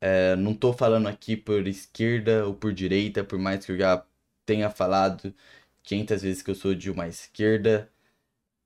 É, 0.00 0.36
não 0.36 0.54
tô 0.54 0.72
falando 0.72 1.08
aqui 1.08 1.34
por 1.36 1.66
esquerda 1.66 2.46
ou 2.46 2.54
por 2.54 2.72
direita, 2.74 3.24
por 3.24 3.38
mais 3.38 3.64
que 3.64 3.72
eu 3.72 3.78
já 3.78 4.04
tenha 4.44 4.68
falado 4.70 5.34
500 5.82 6.20
vezes 6.22 6.42
que 6.42 6.50
eu 6.50 6.54
sou 6.54 6.74
de 6.74 6.90
uma 6.90 7.08
esquerda. 7.08 7.90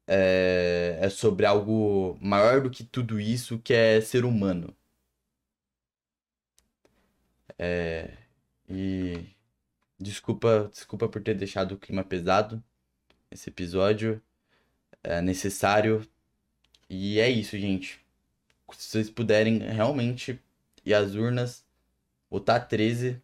É, 0.07 0.99
é 1.03 1.11
sobre 1.11 1.47
algo 1.47 2.19
maior 2.21 2.63
do 2.63 2.71
que 2.71 2.85
tudo 2.85 3.21
isso, 3.21 3.59
que 3.61 3.75
é 3.75 4.01
ser 4.01 4.25
humano. 4.25 4.75
É, 7.59 8.17
e 8.69 9.27
Desculpa, 10.01 10.69
desculpa 10.73 11.09
por 11.09 11.23
ter 11.23 11.35
deixado 11.35 11.73
o 11.73 11.79
clima 11.79 12.05
pesado. 12.05 12.63
Esse 13.31 13.51
episódio 13.51 14.23
é 15.03 15.21
necessário. 15.23 16.09
E 16.89 17.21
é 17.21 17.29
isso, 17.31 17.59
gente. 17.59 18.01
Se 18.73 18.91
vocês 18.91 19.11
puderem 19.11 19.59
realmente 19.59 20.41
ir 20.85 20.95
às 20.95 21.15
urnas, 21.15 21.67
votar 22.31 22.69
13 22.69 23.23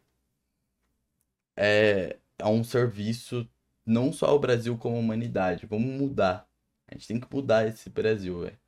é, 1.56 2.18
é 2.38 2.46
um 2.46 2.64
serviço 2.64 3.48
não 3.87 4.12
só 4.12 4.26
ao 4.26 4.38
Brasil 4.38 4.76
como 4.78 4.96
à 4.96 5.00
humanidade. 5.00 5.66
Vamos 5.66 5.90
mudar. 6.00 6.48
A 6.88 6.94
gente 6.94 7.08
tem 7.08 7.20
que 7.20 7.32
mudar 7.32 7.66
esse 7.66 7.90
Brasil, 7.90 8.40
velho. 8.40 8.58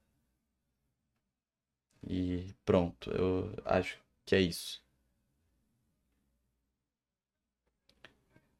E 2.09 2.55
pronto, 2.64 3.11
eu 3.11 3.55
acho 3.64 3.99
que 4.25 4.35
é 4.35 4.40
isso. 4.40 4.83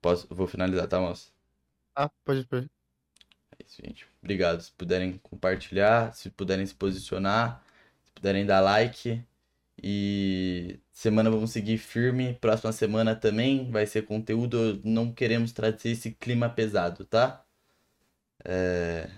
Posso, 0.07 0.29
vou 0.33 0.47
finalizar, 0.47 0.87
tá, 0.87 1.01
moça? 1.01 1.33
Ah, 1.95 2.09
pode, 2.25 2.47
pode. 2.47 2.71
É 3.59 3.65
isso, 3.65 3.83
gente. 3.85 4.07
Obrigado. 4.23 4.61
Se 4.63 4.71
puderem 4.73 5.19
compartilhar, 5.19 6.13
se 6.15 6.31
puderem 6.31 6.65
se 6.65 6.75
posicionar, 6.75 7.63
se 8.05 8.13
puderem 8.13 8.47
dar 8.47 8.61
like. 8.61 9.25
E 9.83 10.81
semana 10.93 11.31
vamos 11.31 11.51
seguir 11.51 11.79
firme. 11.79 12.35
Próxima 12.41 12.73
semana 12.73 13.17
também 13.17 13.71
vai 13.71 13.87
ser 13.87 14.03
conteúdo. 14.07 14.81
Não 14.85 15.13
queremos 15.13 15.53
trazer 15.53 15.91
esse 15.91 16.13
clima 16.13 16.49
pesado, 16.49 17.05
tá? 17.05 17.45
É, 18.45 19.11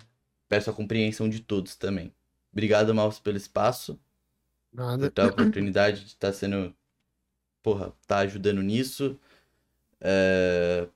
Peço 0.48 0.70
a 0.70 0.74
compreensão 0.74 1.28
de 1.28 1.40
todos 1.40 1.76
também. 1.76 2.14
Obrigado, 2.52 2.94
Maus, 2.94 3.20
pelo 3.20 3.36
espaço. 3.36 4.00
Por 4.98 5.08
Nada. 5.08 5.10
ter 5.10 5.22
a 5.22 5.26
oportunidade 5.26 6.02
de 6.02 6.08
estar 6.08 6.32
sendo. 6.32 6.74
Porra, 7.62 7.92
tá 8.06 8.18
ajudando 8.20 8.62
nisso. 8.62 9.18
É, 10.00 10.88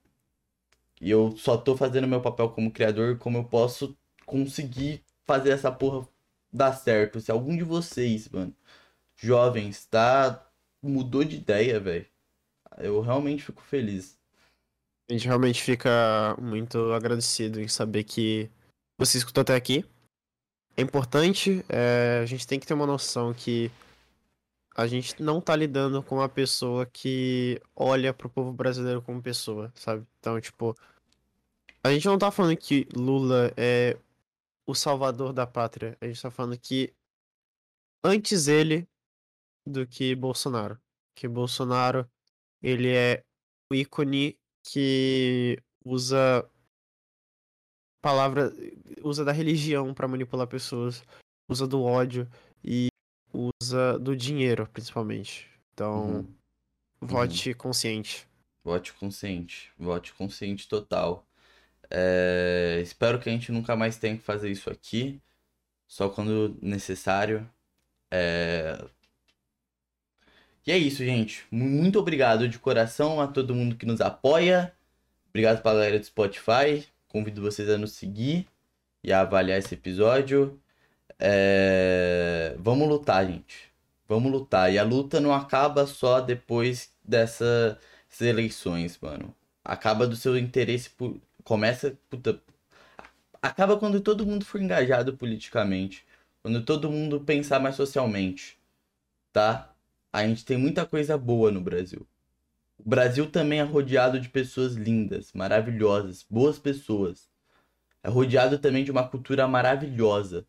E 1.00 1.10
eu 1.10 1.36
só 1.36 1.56
tô 1.56 1.76
fazendo 1.76 2.06
meu 2.06 2.20
papel 2.20 2.50
como 2.50 2.70
criador, 2.70 3.18
como 3.18 3.38
eu 3.38 3.44
posso 3.44 3.96
conseguir 4.24 5.02
fazer 5.24 5.50
essa 5.50 5.70
porra 5.70 6.06
dar 6.52 6.72
certo. 6.74 7.20
Se 7.20 7.30
algum 7.30 7.56
de 7.56 7.64
vocês, 7.64 8.28
mano, 8.28 8.54
jovens, 9.16 9.84
tá. 9.86 10.48
Mudou 10.82 11.24
de 11.24 11.36
ideia, 11.36 11.78
velho. 11.78 12.06
Eu 12.78 13.00
realmente 13.00 13.44
fico 13.44 13.62
feliz. 13.62 14.18
A 15.08 15.12
gente 15.12 15.26
realmente 15.26 15.62
fica 15.62 16.36
muito 16.40 16.92
agradecido 16.92 17.60
em 17.60 17.68
saber 17.68 18.04
que 18.04 18.50
você 18.98 19.18
escutou 19.18 19.42
até 19.42 19.54
aqui. 19.54 19.84
É 20.76 20.82
importante, 20.82 21.64
é, 21.68 22.20
a 22.22 22.26
gente 22.26 22.46
tem 22.46 22.58
que 22.58 22.66
ter 22.66 22.74
uma 22.74 22.86
noção 22.86 23.34
que 23.34 23.70
a 24.74 24.86
gente 24.86 25.22
não 25.22 25.40
tá 25.40 25.54
lidando 25.54 26.02
com 26.02 26.16
uma 26.16 26.28
pessoa 26.28 26.86
que 26.86 27.60
olha 27.76 28.12
pro 28.14 28.30
povo 28.30 28.52
brasileiro 28.52 29.02
como 29.02 29.22
pessoa, 29.22 29.72
sabe? 29.74 30.06
Então, 30.18 30.40
tipo, 30.40 30.74
a 31.82 31.92
gente 31.92 32.06
não 32.06 32.18
tá 32.18 32.30
falando 32.30 32.56
que 32.56 32.88
Lula 32.94 33.52
é 33.56 33.98
o 34.66 34.74
salvador 34.74 35.32
da 35.32 35.46
pátria. 35.46 35.96
A 36.00 36.06
gente 36.06 36.22
tá 36.22 36.30
falando 36.30 36.58
que 36.58 36.92
antes 38.04 38.48
ele 38.48 38.88
do 39.66 39.86
que 39.86 40.14
Bolsonaro. 40.14 40.78
Que 41.14 41.28
Bolsonaro, 41.28 42.08
ele 42.62 42.90
é 42.94 43.22
o 43.70 43.74
ícone 43.74 44.38
que 44.62 45.58
usa 45.84 46.48
palavra, 48.00 48.52
usa 49.02 49.24
da 49.24 49.32
religião 49.32 49.92
pra 49.92 50.08
manipular 50.08 50.46
pessoas, 50.46 51.04
usa 51.48 51.66
do 51.66 51.82
ódio 51.82 52.28
e 52.64 52.91
usa 53.32 53.98
do 53.98 54.16
dinheiro, 54.16 54.68
principalmente. 54.72 55.48
Então, 55.74 56.26
Uhum. 57.00 57.06
vote 57.08 57.54
consciente. 57.54 58.26
Vote 58.64 58.92
consciente. 58.94 59.70
Vote 59.78 60.12
consciente 60.14 60.68
total. 60.68 61.26
É, 61.90 62.80
Espero 62.82 63.18
que 63.18 63.28
a 63.28 63.32
gente 63.32 63.50
nunca 63.52 63.74
mais 63.76 63.96
tenha 63.98 64.16
que 64.16 64.22
fazer 64.22 64.50
isso 64.50 64.70
aqui. 64.70 65.20
Só 65.86 66.08
quando 66.08 66.56
necessário. 66.62 67.48
É, 68.10 68.82
E 70.66 70.70
é 70.72 70.78
isso, 70.78 71.04
gente. 71.04 71.44
Mu- 71.50 71.68
Muito 71.68 71.98
obrigado 71.98 72.48
de 72.48 72.58
coração 72.58 73.20
a 73.20 73.26
todo 73.26 73.54
mundo 73.54 73.74
que 73.76 73.84
nos 73.86 74.00
apoia. 74.00 74.72
Obrigado 75.30 75.60
pra 75.62 75.72
galera 75.74 75.98
do 75.98 76.04
Spotify. 76.06 76.86
Convido 77.08 77.42
vocês 77.42 77.68
a 77.68 77.76
nos 77.76 77.92
seguir 77.92 78.46
e 79.02 79.12
a 79.12 79.20
avaliar 79.22 79.58
esse 79.58 79.74
episódio. 79.74 80.61
É, 81.18 82.56
Vamos 82.58 82.88
lutar, 82.88 83.26
gente. 83.26 83.72
Vamos 84.08 84.30
lutar. 84.32 84.72
E 84.72 84.78
a 84.78 84.84
luta 84.84 85.20
não 85.20 85.32
acaba 85.34 85.86
só 85.86 86.20
depois 86.20 86.92
dessa 87.04 87.78
essas 88.10 88.26
eleições, 88.28 88.98
mano. 89.00 89.34
Acaba 89.64 90.06
do 90.06 90.16
seu 90.16 90.36
interesse 90.36 90.90
por... 90.90 91.18
começa, 91.44 91.96
puta, 92.10 92.40
acaba 93.40 93.78
quando 93.78 94.00
todo 94.00 94.26
mundo 94.26 94.44
for 94.44 94.60
engajado 94.60 95.16
politicamente, 95.16 96.04
quando 96.42 96.64
todo 96.64 96.90
mundo 96.90 97.20
pensar 97.20 97.60
mais 97.60 97.74
socialmente, 97.76 98.58
tá? 99.32 99.74
A 100.12 100.26
gente 100.26 100.44
tem 100.44 100.58
muita 100.58 100.86
coisa 100.86 101.18
boa 101.18 101.50
no 101.52 101.60
Brasil. 101.60 102.06
O 102.78 102.88
Brasil 102.88 103.30
também 103.30 103.60
é 103.60 103.62
rodeado 103.62 104.20
de 104.20 104.28
pessoas 104.28 104.74
lindas, 104.74 105.32
maravilhosas, 105.32 106.26
boas 106.28 106.58
pessoas. 106.58 107.30
É 108.02 108.08
rodeado 108.10 108.58
também 108.58 108.84
de 108.84 108.90
uma 108.90 109.08
cultura 109.08 109.48
maravilhosa. 109.48 110.46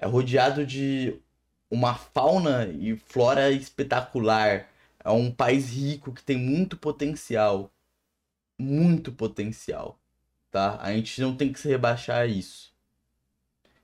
É 0.00 0.06
rodeado 0.06 0.64
de 0.64 1.20
uma 1.68 1.94
fauna 1.94 2.66
e 2.66 2.96
flora 2.96 3.50
espetacular. 3.50 4.68
É 5.04 5.10
um 5.10 5.30
país 5.30 5.68
rico 5.70 6.12
que 6.12 6.22
tem 6.22 6.36
muito 6.36 6.76
potencial. 6.76 7.70
Muito 8.56 9.10
potencial, 9.10 9.98
tá? 10.50 10.78
A 10.80 10.92
gente 10.92 11.20
não 11.20 11.36
tem 11.36 11.52
que 11.52 11.58
se 11.58 11.68
rebaixar 11.68 12.22
a 12.22 12.26
isso. 12.26 12.72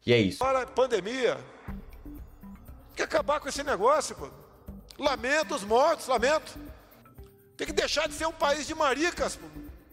E 0.06 0.12
é 0.12 0.18
isso. 0.18 0.38
Para 0.38 0.66
pandemia. 0.66 1.36
Tem 1.66 2.96
que 2.96 3.02
acabar 3.02 3.40
com 3.40 3.48
esse 3.48 3.62
negócio, 3.64 4.14
pô. 4.14 4.30
Lamento 4.98 5.54
os 5.54 5.64
mortos, 5.64 6.06
lamento. 6.06 6.56
Tem 7.56 7.66
que 7.66 7.72
deixar 7.72 8.08
de 8.08 8.14
ser 8.14 8.26
um 8.26 8.32
país 8.32 8.66
de 8.66 8.74
maricas, 8.74 9.36
pô. 9.36 9.46